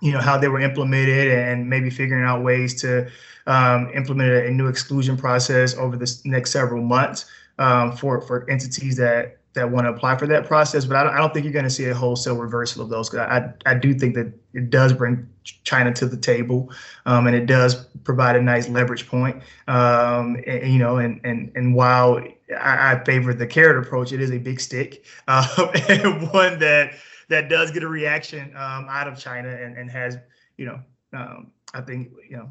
you 0.00 0.12
know 0.12 0.20
how 0.20 0.38
they 0.38 0.48
were 0.48 0.60
implemented 0.60 1.28
and 1.28 1.68
maybe 1.68 1.90
figuring 1.90 2.24
out 2.24 2.42
ways 2.42 2.80
to 2.82 3.10
um, 3.46 3.90
implement 3.94 4.46
a 4.46 4.50
new 4.50 4.66
exclusion 4.66 5.16
process 5.16 5.76
over 5.76 5.96
the 5.96 6.20
next 6.24 6.50
several 6.50 6.82
months 6.82 7.26
um, 7.58 7.96
for 7.96 8.20
for 8.20 8.48
entities 8.50 8.96
that 8.96 9.36
that 9.52 9.68
want 9.68 9.84
to 9.84 9.90
apply 9.90 10.16
for 10.16 10.26
that 10.28 10.46
process. 10.46 10.84
But 10.84 10.96
I 10.96 11.04
don't, 11.04 11.14
I 11.14 11.18
don't 11.18 11.34
think 11.34 11.44
you're 11.44 11.52
going 11.52 11.64
to 11.64 11.70
see 11.70 11.86
a 11.86 11.94
wholesale 11.94 12.36
reversal 12.36 12.82
of 12.82 12.88
those. 12.88 13.12
I, 13.14 13.52
I 13.66 13.74
do 13.74 13.92
think 13.94 14.14
that 14.14 14.32
it 14.54 14.70
does 14.70 14.92
bring 14.92 15.28
China 15.64 15.92
to 15.94 16.06
the 16.06 16.16
table, 16.16 16.70
um, 17.06 17.26
and 17.26 17.34
it 17.34 17.46
does 17.46 17.86
provide 18.04 18.36
a 18.36 18.42
nice 18.42 18.68
leverage 18.68 19.08
point. 19.08 19.42
Um, 19.66 20.42
and, 20.46 20.72
you 20.72 20.78
know, 20.78 20.98
and 20.98 21.20
and 21.24 21.50
and 21.54 21.74
while 21.74 22.22
I, 22.58 22.92
I, 22.92 23.04
favor 23.04 23.34
the 23.34 23.46
carrot 23.46 23.84
approach, 23.84 24.12
it 24.12 24.20
is 24.20 24.30
a 24.30 24.38
big 24.38 24.60
stick 24.60 25.04
uh, 25.26 25.72
and 25.88 26.30
one 26.30 26.58
that 26.60 26.92
that 27.30 27.48
does 27.48 27.70
get 27.70 27.82
a 27.82 27.88
reaction 27.88 28.50
um, 28.56 28.86
out 28.90 29.08
of 29.08 29.18
China 29.18 29.48
and, 29.48 29.78
and 29.78 29.90
has, 29.90 30.18
you 30.58 30.66
know, 30.66 30.80
um, 31.14 31.52
I 31.72 31.80
think, 31.80 32.10
you 32.28 32.36
know, 32.36 32.50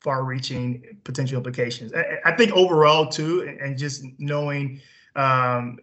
far-reaching 0.00 0.98
potential 1.04 1.36
implications. 1.36 1.92
I, 1.92 2.18
I, 2.24 2.36
think 2.36 2.52
overall 2.52 3.06
too, 3.06 3.56
and 3.60 3.76
just 3.76 4.04
knowing, 4.18 4.80
um, 5.16 5.78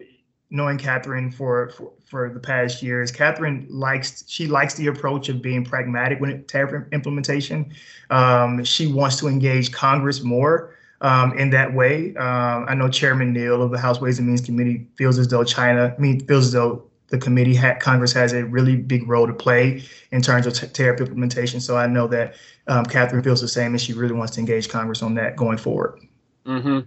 knowing 0.49 0.77
Katherine 0.77 1.31
for, 1.31 1.69
for, 1.69 1.91
for 2.05 2.29
the 2.33 2.39
past 2.39 2.81
years, 2.81 3.11
Katherine 3.11 3.67
likes 3.69 4.23
she 4.27 4.47
likes 4.47 4.73
the 4.73 4.87
approach 4.87 5.29
of 5.29 5.41
being 5.41 5.63
pragmatic 5.63 6.19
when 6.19 6.31
it 6.31 6.47
tariff 6.47 6.85
implementation. 6.91 7.73
Um, 8.09 8.63
she 8.63 8.87
wants 8.87 9.17
to 9.17 9.27
engage 9.27 9.71
Congress 9.71 10.23
more. 10.23 10.75
Um, 11.01 11.37
in 11.37 11.49
that 11.51 11.73
way. 11.73 12.13
Um, 12.17 12.65
I 12.67 12.75
know 12.75 12.89
Chairman 12.89 13.31
Neal 13.31 13.61
of 13.61 13.71
the 13.71 13.79
House 13.79 14.01
Ways 14.01 14.19
and 14.19 14.27
Means 14.27 14.41
Committee 14.41 14.85
feels 14.97 15.17
as 15.17 15.29
though 15.29 15.45
China, 15.45 15.95
I 15.97 16.01
mean, 16.01 16.19
feels 16.27 16.47
as 16.47 16.51
though 16.51 16.88
the 17.09 17.17
committee, 17.17 17.55
ha- 17.55 17.77
Congress 17.79 18.13
has 18.13 18.33
a 18.33 18.45
really 18.45 18.75
big 18.75 19.07
role 19.07 19.27
to 19.27 19.33
play 19.33 19.83
in 20.11 20.21
terms 20.21 20.45
of 20.45 20.53
t- 20.53 20.67
tariff 20.67 20.99
implementation. 20.99 21.59
So 21.59 21.77
I 21.77 21.87
know 21.87 22.07
that 22.07 22.35
um, 22.67 22.85
Katherine 22.85 23.23
feels 23.23 23.41
the 23.41 23.47
same, 23.47 23.73
and 23.73 23.81
she 23.81 23.93
really 23.93 24.13
wants 24.13 24.33
to 24.35 24.39
engage 24.39 24.69
Congress 24.69 25.01
on 25.01 25.15
that 25.15 25.35
going 25.35 25.57
forward. 25.57 25.99
Mm-hmm. 26.45 26.79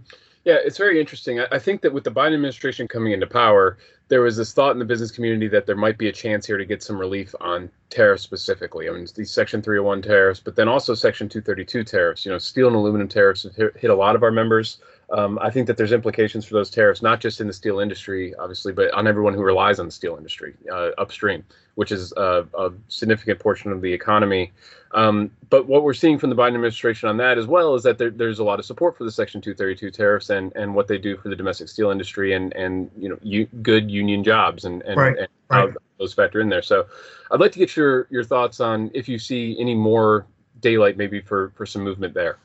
Yeah, 0.45 0.57
it's 0.65 0.79
very 0.79 0.99
interesting. 1.01 1.41
I, 1.41 1.47
I 1.53 1.59
think 1.59 1.83
that 1.83 1.93
with 1.93 2.05
the 2.05 2.11
Biden 2.11 2.35
administration 2.35 2.89
coming 2.89 3.13
into 3.13 3.27
power, 3.27 3.79
there 4.09 4.21
was 4.21 4.37
this 4.37 4.53
thought 4.53 4.73
in 4.73 4.79
the 4.79 4.85
business 4.85 5.11
community 5.11 5.49
that 5.49 5.67
there 5.67 5.77
might 5.77 5.97
be 5.97 6.09
a 6.09 6.13
chance 6.13 6.45
here 6.45 6.59
to 6.59 6.67
get 6.67 6.83
some 6.83 6.99
relief 6.99 7.35
on 7.41 7.71
tariffs 7.91 8.23
specifically. 8.23 8.89
I 8.89 8.93
mean, 8.93 9.07
these 9.15 9.31
Section 9.31 9.63
301 9.63 10.03
tariffs, 10.03 10.41
but 10.41 10.57
then 10.57 10.69
also 10.69 10.95
Section 10.95 11.29
232 11.29 11.85
tariffs. 11.85 12.25
You 12.25 12.33
know, 12.33 12.39
steel 12.39 12.67
and 12.67 12.77
aluminum 12.77 13.09
tariffs 13.09 13.45
have 13.45 13.55
hit 13.55 13.91
a 13.91 13.95
lot 13.95 14.17
of 14.17 14.23
our 14.23 14.31
members. 14.31 14.79
Um, 15.13 15.39
I 15.43 15.51
think 15.51 15.67
that 15.67 15.77
there's 15.77 15.93
implications 15.93 16.47
for 16.47 16.55
those 16.55 16.71
tariffs, 16.71 17.03
not 17.03 17.21
just 17.21 17.41
in 17.41 17.47
the 17.47 17.53
steel 17.53 17.81
industry, 17.81 18.35
obviously, 18.37 18.73
but 18.73 18.91
on 18.95 19.07
everyone 19.07 19.35
who 19.35 19.43
relies 19.43 19.79
on 19.79 19.87
the 19.87 19.93
steel 19.93 20.17
industry 20.17 20.55
uh, 20.73 20.91
upstream, 20.97 21.45
which 21.75 21.93
is 21.93 22.13
a, 22.17 22.47
a, 22.55 22.71
significant 22.89 23.39
portion 23.39 23.71
of 23.73 23.83
the 23.83 23.93
economy. 23.93 24.53
Um, 24.93 25.31
but 25.51 25.67
what 25.67 25.83
we're 25.83 25.93
seeing 25.93 26.19
from 26.19 26.31
the 26.31 26.37
Biden 26.37 26.55
administration 26.55 27.11
on 27.11 27.19
that 27.19 27.37
as 27.37 27.47
well 27.47 27.75
is 27.75 27.83
that 27.83 27.99
there, 27.99 28.11
there's 28.11 28.39
a 28.39 28.45
lot 28.45 28.59
of 28.59 28.65
support 28.65 28.97
for 28.97 29.05
the 29.05 29.13
Section 29.13 29.43
232 29.43 29.91
tariffs 29.91 30.31
and, 30.31 30.51
and 30.57 30.75
what 30.75 30.89
they 30.89 30.97
do 30.97 31.19
for 31.19 31.29
the 31.29 31.37
domestic 31.37 31.69
steel 31.69 31.91
industry 31.91 32.33
and 32.33 32.55
and 32.55 32.91
you 32.97 33.09
know 33.09 33.19
you, 33.23 33.47
good 33.63 33.91
union 33.91 34.25
jobs 34.25 34.65
and 34.65 34.83
and, 34.83 34.97
right. 34.99 35.19
and 35.19 35.29
how 35.51 35.67
right. 35.67 35.77
those 35.99 36.15
factor 36.15 36.41
in 36.41 36.49
there. 36.49 36.63
So 36.63 36.87
I'd 37.31 37.41
like 37.41 37.53
to 37.53 37.59
get 37.59 37.77
your 37.77 38.07
your 38.11 38.25
thoughts 38.25 38.61
on 38.61 38.91
if 38.95 39.09
you 39.09 39.19
see 39.19 39.57
any 39.59 39.75
more 39.75 40.27
daylight 40.61 40.97
maybe 40.97 41.21
for 41.21 41.53
for 41.55 41.67
some 41.67 41.83
movement 41.83 42.15
there. 42.15 42.39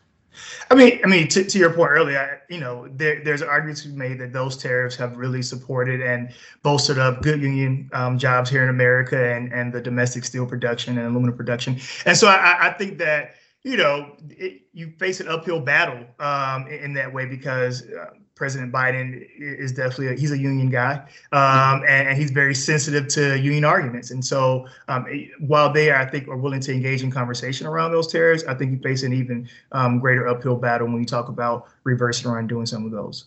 I 0.69 0.75
mean, 0.75 0.99
I 1.03 1.07
mean, 1.07 1.27
to, 1.29 1.43
to 1.43 1.57
your 1.57 1.71
point 1.73 1.91
earlier, 1.91 2.41
you 2.49 2.59
know, 2.59 2.87
there, 2.89 3.23
there's 3.23 3.41
arguments 3.41 3.83
to 3.83 3.89
be 3.89 3.95
made 3.95 4.19
that 4.19 4.33
those 4.33 4.57
tariffs 4.57 4.95
have 4.97 5.17
really 5.17 5.41
supported 5.41 6.01
and 6.01 6.33
bolstered 6.63 6.97
up 6.97 7.21
good 7.21 7.41
union 7.41 7.89
um, 7.93 8.17
jobs 8.17 8.49
here 8.49 8.63
in 8.63 8.69
America 8.69 9.33
and, 9.33 9.53
and 9.53 9.73
the 9.73 9.81
domestic 9.81 10.23
steel 10.23 10.45
production 10.45 10.97
and 10.97 11.07
aluminum 11.07 11.35
production. 11.35 11.79
And 12.05 12.17
so 12.17 12.27
I, 12.27 12.67
I 12.67 12.73
think 12.73 12.97
that, 12.99 13.35
you 13.63 13.77
know, 13.77 14.15
it, 14.29 14.61
you 14.73 14.93
face 14.97 15.19
an 15.19 15.27
uphill 15.27 15.59
battle 15.59 16.05
um, 16.19 16.67
in, 16.67 16.79
in, 16.85 16.93
that 16.93 17.11
way 17.11 17.25
because 17.25 17.83
uh, 17.89 18.11
President 18.35 18.71
Biden 18.71 19.27
is 19.37 19.73
definitely 19.73 20.07
a, 20.07 20.13
he's 20.13 20.31
a 20.31 20.37
union 20.37 20.69
guy, 20.69 20.95
um, 21.31 21.83
and, 21.87 22.09
and, 22.09 22.17
he's 22.17 22.31
very 22.31 22.53
sensitive 22.53 23.07
to 23.09 23.37
union 23.37 23.65
arguments. 23.65 24.11
And 24.11 24.23
so, 24.23 24.67
um, 24.87 25.05
while 25.39 25.73
they 25.73 25.91
I 25.91 26.05
think 26.05 26.27
are 26.27 26.37
willing 26.37 26.61
to 26.61 26.71
engage 26.71 27.03
in 27.03 27.11
conversation 27.11 27.67
around 27.67 27.91
those 27.91 28.07
tariffs, 28.07 28.43
I 28.47 28.53
think 28.53 28.71
you 28.71 28.79
face 28.79 29.03
an 29.03 29.13
even 29.13 29.49
um, 29.71 29.99
greater 29.99 30.27
uphill 30.27 30.55
battle 30.55 30.87
when 30.87 30.99
you 30.99 31.05
talk 31.05 31.27
about 31.27 31.67
reversing 31.83 32.29
or 32.29 32.39
undoing 32.39 32.67
some 32.67 32.85
of 32.85 32.91
those. 32.91 33.25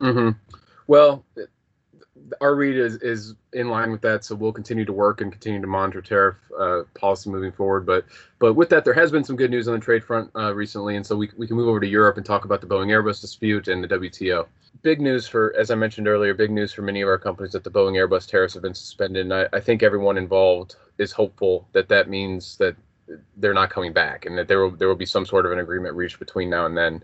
Mm-hmm. 0.00 0.30
Well, 0.86 1.24
our 2.40 2.54
read 2.54 2.76
is, 2.76 2.96
is 2.96 3.34
in 3.52 3.68
line 3.68 3.90
with 3.90 4.00
that. 4.02 4.24
So 4.24 4.34
we'll 4.34 4.52
continue 4.52 4.84
to 4.84 4.92
work 4.92 5.20
and 5.20 5.30
continue 5.30 5.60
to 5.60 5.66
monitor 5.66 6.02
tariff 6.02 6.36
uh, 6.58 6.82
policy 6.94 7.30
moving 7.30 7.52
forward. 7.52 7.86
But 7.86 8.04
but 8.38 8.54
with 8.54 8.70
that, 8.70 8.84
there 8.84 8.94
has 8.94 9.10
been 9.10 9.24
some 9.24 9.36
good 9.36 9.50
news 9.50 9.68
on 9.68 9.74
the 9.74 9.80
trade 9.80 10.04
front 10.04 10.30
uh, 10.34 10.54
recently, 10.54 10.96
and 10.96 11.06
so 11.06 11.16
we, 11.16 11.30
we 11.36 11.46
can 11.46 11.56
move 11.56 11.68
over 11.68 11.80
to 11.80 11.86
Europe 11.86 12.16
and 12.16 12.24
talk 12.24 12.44
about 12.44 12.60
the 12.60 12.66
Boeing 12.66 12.88
Airbus 12.88 13.20
dispute 13.20 13.68
and 13.68 13.84
the 13.84 13.88
WTO. 13.88 14.46
Big 14.82 15.00
news 15.00 15.26
for, 15.26 15.54
as 15.58 15.70
I 15.70 15.74
mentioned 15.74 16.08
earlier, 16.08 16.32
big 16.32 16.50
news 16.50 16.72
for 16.72 16.82
many 16.82 17.02
of 17.02 17.08
our 17.08 17.18
companies 17.18 17.52
that 17.52 17.64
the 17.64 17.70
Boeing 17.70 17.94
Airbus 17.94 18.26
tariffs 18.26 18.54
have 18.54 18.62
been 18.62 18.74
suspended. 18.74 19.26
And 19.26 19.34
I, 19.34 19.46
I 19.52 19.60
think 19.60 19.82
everyone 19.82 20.16
involved 20.16 20.76
is 20.98 21.12
hopeful 21.12 21.68
that 21.72 21.88
that 21.88 22.08
means 22.08 22.56
that 22.58 22.76
they're 23.36 23.54
not 23.54 23.70
coming 23.70 23.92
back 23.92 24.26
and 24.26 24.38
that 24.38 24.48
there 24.48 24.60
will 24.60 24.70
there 24.70 24.88
will 24.88 24.94
be 24.94 25.06
some 25.06 25.26
sort 25.26 25.46
of 25.46 25.52
an 25.52 25.58
agreement 25.58 25.94
reached 25.94 26.18
between 26.18 26.48
now 26.48 26.66
and 26.66 26.76
then 26.76 27.02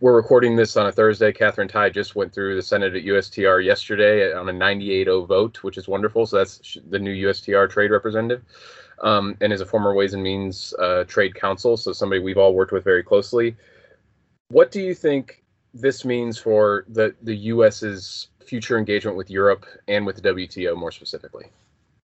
we're 0.00 0.16
recording 0.16 0.56
this 0.56 0.76
on 0.76 0.86
a 0.86 0.92
Thursday. 0.92 1.32
Katherine 1.32 1.68
Tai 1.68 1.90
just 1.90 2.14
went 2.14 2.32
through 2.32 2.56
the 2.56 2.62
Senate 2.62 2.94
at 2.94 3.04
USTR 3.04 3.64
yesterday 3.64 4.32
on 4.32 4.48
a 4.48 4.52
98-0 4.52 5.26
vote, 5.26 5.62
which 5.62 5.78
is 5.78 5.88
wonderful. 5.88 6.26
So 6.26 6.38
that's 6.38 6.78
the 6.88 6.98
new 6.98 7.28
USTR 7.28 7.68
trade 7.70 7.90
representative, 7.90 8.42
um, 9.02 9.36
and 9.40 9.52
is 9.52 9.60
a 9.60 9.66
former 9.66 9.94
Ways 9.94 10.14
and 10.14 10.22
Means 10.22 10.74
uh, 10.78 11.04
Trade 11.04 11.34
Counsel, 11.34 11.76
so 11.76 11.92
somebody 11.92 12.20
we've 12.20 12.38
all 12.38 12.54
worked 12.54 12.72
with 12.72 12.84
very 12.84 13.02
closely. 13.02 13.56
What 14.48 14.70
do 14.70 14.80
you 14.80 14.94
think 14.94 15.42
this 15.72 16.04
means 16.04 16.38
for 16.38 16.84
the 16.88 17.14
the 17.22 17.34
U.S.'s 17.34 18.28
future 18.44 18.78
engagement 18.78 19.16
with 19.16 19.30
Europe 19.30 19.66
and 19.88 20.06
with 20.06 20.16
the 20.16 20.28
WTO 20.30 20.76
more 20.76 20.92
specifically? 20.92 21.46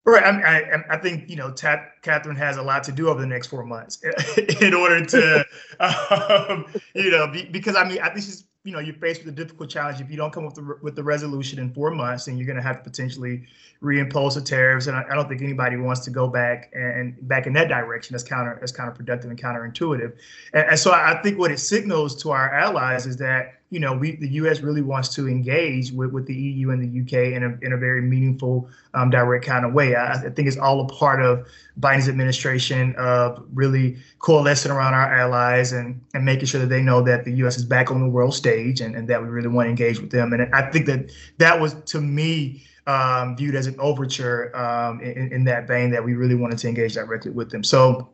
Right. 0.04 0.24
I, 0.24 0.58
I, 0.58 0.84
I 0.90 0.96
think 0.96 1.30
you 1.30 1.36
know, 1.36 1.52
Katherine 1.52 2.36
has 2.36 2.56
a 2.56 2.62
lot 2.62 2.82
to 2.84 2.92
do 2.92 3.08
over 3.08 3.20
the 3.20 3.26
next 3.26 3.46
four 3.46 3.64
months 3.64 4.02
in 4.60 4.74
order 4.74 5.04
to, 5.06 5.46
um, 5.80 6.66
you 6.94 7.10
know, 7.10 7.28
be, 7.28 7.44
because 7.44 7.76
I 7.76 7.88
mean, 7.88 8.00
I 8.00 8.08
think 8.08 8.24
she's 8.24 8.44
you 8.64 8.72
know 8.72 8.78
you're 8.78 8.94
faced 8.94 9.24
with 9.24 9.34
a 9.34 9.36
difficult 9.36 9.68
challenge 9.68 10.00
if 10.00 10.10
you 10.10 10.16
don't 10.16 10.32
come 10.32 10.46
up 10.46 10.56
with 10.56 10.66
the, 10.66 10.78
with 10.82 10.96
the 10.96 11.02
resolution 11.02 11.58
in 11.58 11.72
four 11.72 11.90
months 11.90 12.28
and 12.28 12.38
you're 12.38 12.46
going 12.46 12.56
to 12.56 12.62
have 12.62 12.76
to 12.76 12.82
potentially 12.82 13.44
reimpose 13.82 14.34
the 14.34 14.40
tariffs 14.40 14.86
and 14.86 14.96
I, 14.96 15.04
I, 15.10 15.14
don't 15.14 15.28
think 15.28 15.42
anybody 15.42 15.76
wants 15.76 16.02
to 16.02 16.10
go 16.10 16.28
back 16.28 16.70
and 16.72 17.16
back 17.26 17.46
in 17.46 17.52
that 17.54 17.68
direction 17.68 18.14
that's 18.14 18.22
counter 18.22 18.56
that's 18.60 18.70
counterproductive 18.70 19.24
and 19.24 19.40
counterintuitive 19.40 20.12
and, 20.52 20.68
and 20.70 20.78
so 20.78 20.92
I 20.92 21.20
think 21.22 21.38
what 21.38 21.50
it 21.50 21.58
signals 21.58 22.22
to 22.22 22.30
our 22.30 22.54
allies 22.54 23.06
is 23.06 23.16
that 23.16 23.61
you 23.72 23.80
know 23.80 23.96
we 23.96 24.16
the 24.16 24.28
U.S. 24.28 24.60
really 24.60 24.82
wants 24.82 25.08
to 25.14 25.26
engage 25.26 25.92
with, 25.92 26.12
with 26.12 26.26
the 26.26 26.34
EU 26.34 26.70
and 26.70 26.82
the 26.82 26.86
U.K. 26.86 27.32
in 27.32 27.42
a 27.42 27.58
in 27.62 27.72
a 27.72 27.76
very 27.78 28.02
meaningful 28.02 28.68
um, 28.92 29.08
direct 29.08 29.46
kind 29.46 29.64
of 29.64 29.72
way 29.72 29.96
I, 29.96 30.12
I 30.12 30.30
think 30.30 30.46
it's 30.46 30.58
all 30.58 30.82
a 30.82 30.88
part 30.88 31.22
of 31.22 31.48
Biden's 31.80 32.08
administration 32.08 32.94
of 32.96 33.42
really 33.54 33.96
coalescing 34.18 34.70
around 34.70 34.92
our 34.92 35.12
allies 35.12 35.72
and 35.72 35.98
and 36.12 36.24
making 36.24 36.44
sure 36.44 36.60
that 36.60 36.68
they 36.68 36.82
know 36.82 37.00
that 37.00 37.24
the 37.24 37.32
U.S. 37.36 37.56
is 37.56 37.64
back 37.64 37.90
on 37.90 38.00
the 38.00 38.08
world 38.08 38.34
stage 38.34 38.82
and, 38.82 38.94
and 38.94 39.08
that 39.08 39.22
we 39.22 39.28
really 39.28 39.48
want 39.48 39.66
to 39.66 39.70
engage 39.70 39.98
with 39.98 40.10
them 40.10 40.34
and 40.34 40.54
I 40.54 40.70
think 40.70 40.84
that 40.86 41.10
that 41.38 41.58
was 41.58 41.74
to 41.74 42.00
me 42.00 42.62
um, 42.86 43.36
viewed 43.36 43.54
as 43.54 43.66
an 43.66 43.76
overture 43.78 44.54
um, 44.56 45.00
in, 45.00 45.32
in, 45.32 45.44
that 45.44 45.68
vein 45.68 45.90
that 45.92 46.04
we 46.04 46.14
really 46.14 46.34
wanted 46.34 46.58
to 46.58 46.68
engage 46.68 46.94
directly 46.94 47.30
with 47.30 47.48
them. 47.48 47.62
So, 47.62 48.10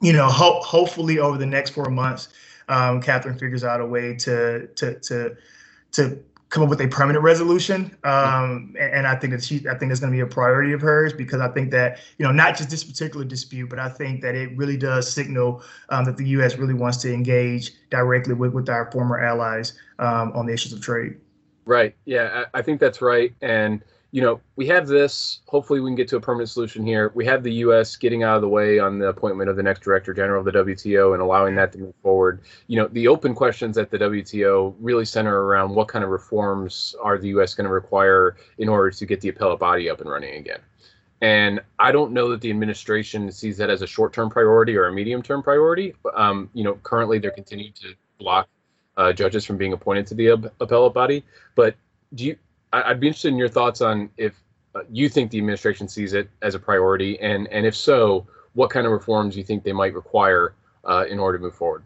you 0.00 0.14
know, 0.14 0.28
ho- 0.28 0.62
hopefully 0.62 1.18
over 1.18 1.36
the 1.36 1.44
next 1.44 1.70
four 1.70 1.90
months, 1.90 2.30
um, 2.68 3.00
Katherine 3.00 3.38
figures 3.38 3.64
out 3.64 3.80
a 3.80 3.86
way 3.86 4.14
to 4.16 4.66
to 4.76 4.98
to 5.00 5.36
to 5.92 6.22
come 6.50 6.62
up 6.62 6.68
with 6.70 6.80
a 6.80 6.88
permanent 6.88 7.22
resolution. 7.22 7.94
Um, 8.04 8.74
and, 8.78 8.94
and, 8.94 9.06
I 9.06 9.16
think 9.16 9.34
that 9.34 9.44
she, 9.44 9.56
I 9.68 9.74
think 9.74 9.92
it's 9.92 10.00
going 10.00 10.10
to 10.10 10.16
be 10.16 10.20
a 10.20 10.26
priority 10.26 10.72
of 10.72 10.80
hers 10.80 11.12
because 11.12 11.42
I 11.42 11.48
think 11.48 11.70
that 11.72 11.98
you 12.18 12.24
know 12.24 12.32
not 12.32 12.56
just 12.56 12.70
this 12.70 12.84
particular 12.84 13.24
dispute, 13.24 13.68
but 13.68 13.78
I 13.78 13.88
think 13.88 14.22
that 14.22 14.34
it 14.34 14.56
really 14.56 14.76
does 14.76 15.12
signal 15.12 15.62
um, 15.90 16.04
that 16.06 16.16
the 16.16 16.26
U.S. 16.28 16.56
really 16.56 16.74
wants 16.74 16.98
to 16.98 17.12
engage 17.12 17.72
directly 17.90 18.34
with 18.34 18.52
with 18.52 18.68
our 18.68 18.90
former 18.90 19.18
allies 19.18 19.74
um, 19.98 20.32
on 20.34 20.46
the 20.46 20.52
issues 20.52 20.72
of 20.72 20.80
trade. 20.80 21.16
Right. 21.64 21.94
Yeah, 22.06 22.44
I, 22.54 22.58
I 22.60 22.62
think 22.62 22.80
that's 22.80 23.02
right. 23.02 23.34
And 23.42 23.82
you 24.10 24.22
know, 24.22 24.40
we 24.56 24.66
have 24.66 24.86
this. 24.86 25.40
Hopefully, 25.46 25.80
we 25.80 25.90
can 25.90 25.94
get 25.96 26.08
to 26.08 26.16
a 26.16 26.20
permanent 26.20 26.48
solution 26.48 26.86
here. 26.86 27.12
We 27.14 27.26
have 27.26 27.42
the 27.42 27.52
U.S. 27.54 27.94
getting 27.96 28.22
out 28.22 28.36
of 28.36 28.42
the 28.42 28.48
way 28.48 28.78
on 28.78 28.98
the 28.98 29.08
appointment 29.08 29.50
of 29.50 29.56
the 29.56 29.62
next 29.62 29.80
director 29.82 30.14
general 30.14 30.40
of 30.40 30.46
the 30.46 30.64
WTO 30.64 31.12
and 31.12 31.22
allowing 31.22 31.54
that 31.56 31.72
to 31.72 31.78
move 31.78 31.94
forward. 32.02 32.40
You 32.68 32.78
know, 32.78 32.88
the 32.88 33.06
open 33.06 33.34
questions 33.34 33.76
at 33.76 33.90
the 33.90 33.98
WTO 33.98 34.74
really 34.80 35.04
center 35.04 35.44
around 35.44 35.74
what 35.74 35.88
kind 35.88 36.04
of 36.04 36.10
reforms 36.10 36.94
are 37.02 37.18
the 37.18 37.28
U.S. 37.28 37.54
going 37.54 37.66
to 37.66 37.72
require 37.72 38.36
in 38.56 38.68
order 38.68 38.90
to 38.90 39.06
get 39.06 39.20
the 39.20 39.28
appellate 39.28 39.58
body 39.58 39.90
up 39.90 40.00
and 40.00 40.08
running 40.08 40.36
again. 40.36 40.60
And 41.20 41.60
I 41.78 41.92
don't 41.92 42.12
know 42.12 42.30
that 42.30 42.40
the 42.40 42.48
administration 42.48 43.30
sees 43.30 43.58
that 43.58 43.68
as 43.68 43.82
a 43.82 43.86
short-term 43.86 44.30
priority 44.30 44.76
or 44.76 44.86
a 44.86 44.92
medium-term 44.92 45.42
priority. 45.42 45.94
Um, 46.14 46.48
you 46.54 46.64
know, 46.64 46.74
currently 46.82 47.18
they're 47.18 47.32
continuing 47.32 47.72
to 47.74 47.94
block 48.18 48.48
uh, 48.96 49.12
judges 49.12 49.44
from 49.44 49.58
being 49.58 49.72
appointed 49.72 50.06
to 50.06 50.14
the 50.14 50.28
appellate 50.60 50.94
body. 50.94 51.24
But 51.56 51.74
do 52.14 52.24
you 52.24 52.36
I'd 52.72 53.00
be 53.00 53.08
interested 53.08 53.28
in 53.28 53.36
your 53.36 53.48
thoughts 53.48 53.80
on 53.80 54.10
if 54.16 54.34
uh, 54.74 54.80
you 54.90 55.08
think 55.08 55.30
the 55.30 55.38
administration 55.38 55.88
sees 55.88 56.12
it 56.12 56.28
as 56.42 56.54
a 56.54 56.58
priority, 56.58 57.18
and 57.20 57.48
and 57.48 57.66
if 57.66 57.74
so, 57.74 58.26
what 58.54 58.70
kind 58.70 58.86
of 58.86 58.92
reforms 58.92 59.36
you 59.36 59.42
think 59.42 59.64
they 59.64 59.72
might 59.72 59.94
require 59.94 60.54
uh, 60.84 61.04
in 61.08 61.18
order 61.18 61.38
to 61.38 61.44
move 61.44 61.54
forward. 61.54 61.82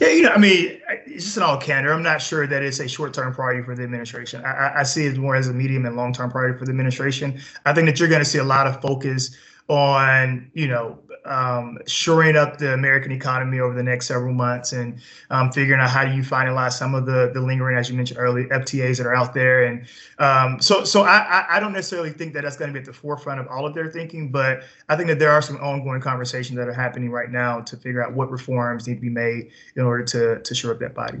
Yeah, 0.00 0.08
you 0.08 0.22
know, 0.22 0.30
I 0.30 0.38
mean, 0.38 0.80
it's 1.06 1.24
just 1.24 1.36
an 1.36 1.42
all 1.42 1.58
candor. 1.58 1.92
I'm 1.92 2.02
not 2.02 2.22
sure 2.22 2.46
that 2.46 2.62
it's 2.62 2.80
a 2.80 2.88
short-term 2.88 3.34
priority 3.34 3.62
for 3.62 3.74
the 3.74 3.82
administration. 3.82 4.42
I, 4.44 4.80
I 4.80 4.82
see 4.84 5.04
it 5.06 5.18
more 5.18 5.36
as 5.36 5.48
a 5.48 5.52
medium 5.52 5.84
and 5.84 5.96
long-term 5.96 6.30
priority 6.30 6.58
for 6.58 6.64
the 6.64 6.70
administration. 6.70 7.40
I 7.66 7.74
think 7.74 7.86
that 7.86 7.98
you're 7.98 8.08
going 8.08 8.22
to 8.22 8.28
see 8.28 8.38
a 8.38 8.44
lot 8.44 8.66
of 8.66 8.80
focus 8.80 9.36
on, 9.68 10.50
you 10.54 10.68
know, 10.68 10.98
um, 11.26 11.78
shoring 11.86 12.36
up 12.36 12.58
the 12.58 12.72
American 12.72 13.12
economy 13.12 13.60
over 13.60 13.74
the 13.74 13.82
next 13.82 14.06
several 14.06 14.32
months 14.32 14.72
and 14.72 15.00
um, 15.30 15.50
figuring 15.52 15.80
out 15.80 15.90
how 15.90 16.04
do 16.04 16.12
you 16.12 16.22
finalize 16.22 16.72
some 16.72 16.94
of 16.94 17.06
the 17.06 17.30
the 17.34 17.40
lingering, 17.40 17.76
as 17.76 17.90
you 17.90 17.96
mentioned 17.96 18.18
earlier, 18.18 18.48
FTAs 18.48 18.96
that 18.98 19.06
are 19.06 19.14
out 19.14 19.34
there. 19.34 19.64
And 19.64 19.86
um, 20.18 20.60
so, 20.60 20.84
so 20.84 21.02
I, 21.02 21.44
I 21.50 21.60
don't 21.60 21.72
necessarily 21.72 22.10
think 22.10 22.32
that 22.34 22.42
that's 22.42 22.56
going 22.56 22.68
to 22.68 22.72
be 22.72 22.80
at 22.80 22.86
the 22.86 22.92
forefront 22.92 23.40
of 23.40 23.48
all 23.48 23.66
of 23.66 23.74
their 23.74 23.90
thinking, 23.90 24.30
but 24.30 24.62
I 24.88 24.96
think 24.96 25.08
that 25.08 25.18
there 25.18 25.30
are 25.30 25.42
some 25.42 25.56
ongoing 25.56 26.00
conversations 26.00 26.56
that 26.56 26.68
are 26.68 26.72
happening 26.72 27.10
right 27.10 27.30
now 27.30 27.60
to 27.60 27.76
figure 27.76 28.04
out 28.04 28.12
what 28.12 28.30
reforms 28.30 28.86
need 28.86 28.94
to 28.94 29.00
be 29.00 29.10
made 29.10 29.50
in 29.76 29.82
order 29.82 30.04
to 30.04 30.40
to 30.40 30.54
shore 30.54 30.72
up 30.72 30.78
that 30.80 30.94
body. 30.94 31.18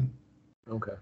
Okay. 0.70 0.92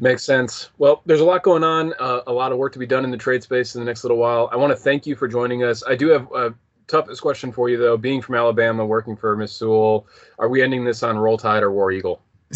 Makes 0.00 0.24
sense. 0.24 0.70
Well, 0.78 1.02
there's 1.06 1.20
a 1.20 1.24
lot 1.24 1.42
going 1.42 1.62
on, 1.62 1.94
uh, 1.98 2.20
a 2.26 2.32
lot 2.32 2.52
of 2.52 2.58
work 2.58 2.72
to 2.72 2.78
be 2.78 2.86
done 2.86 3.04
in 3.04 3.10
the 3.10 3.16
trade 3.16 3.42
space 3.42 3.74
in 3.74 3.80
the 3.80 3.84
next 3.84 4.02
little 4.04 4.16
while. 4.16 4.48
I 4.52 4.56
want 4.56 4.72
to 4.72 4.76
thank 4.76 5.06
you 5.06 5.14
for 5.14 5.28
joining 5.28 5.62
us. 5.62 5.82
I 5.86 5.94
do 5.94 6.08
have 6.08 6.28
uh, 6.34 6.50
toughest 6.86 7.22
question 7.22 7.52
for 7.52 7.68
you 7.68 7.76
though, 7.76 7.96
being 7.96 8.22
from 8.22 8.34
Alabama, 8.34 8.84
working 8.84 9.16
for 9.16 9.36
Miss 9.36 9.52
Sewell, 9.52 10.06
are 10.38 10.48
we 10.48 10.62
ending 10.62 10.84
this 10.84 11.02
on 11.02 11.18
Roll 11.18 11.38
Tide 11.38 11.62
or 11.62 11.72
War 11.72 11.92
Eagle? 11.92 12.22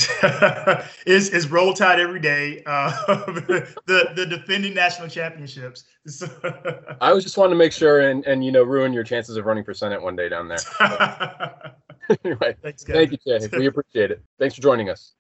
is 1.05 1.31
is 1.31 1.51
Roll 1.51 1.75
Tide 1.75 1.99
every 1.99 2.21
day? 2.21 2.63
Uh, 2.65 2.91
the 3.87 4.13
the 4.15 4.25
defending 4.25 4.73
national 4.73 5.09
championships. 5.09 5.85
I 7.01 7.13
was 7.13 7.25
just 7.25 7.37
wanting 7.37 7.53
to 7.53 7.59
make 7.59 7.73
sure 7.73 8.01
and 8.09 8.25
and 8.25 8.45
you 8.45 8.53
know 8.53 8.63
ruin 8.63 8.93
your 8.93 9.03
chances 9.03 9.37
of 9.37 9.47
running 9.47 9.65
for 9.65 9.75
senate 9.75 10.01
one 10.01 10.15
day 10.15 10.29
down 10.29 10.47
there. 10.47 10.59
anyway, 12.25 12.55
Thanks, 12.63 12.85
guys. 12.85 12.97
thank 12.97 13.13
you, 13.13 13.19
Jay. 13.27 13.49
We 13.59 13.67
appreciate 13.67 14.13
it. 14.13 14.23
Thanks 14.39 14.55
for 14.55 14.63
joining 14.63 14.91
us. 14.91 15.15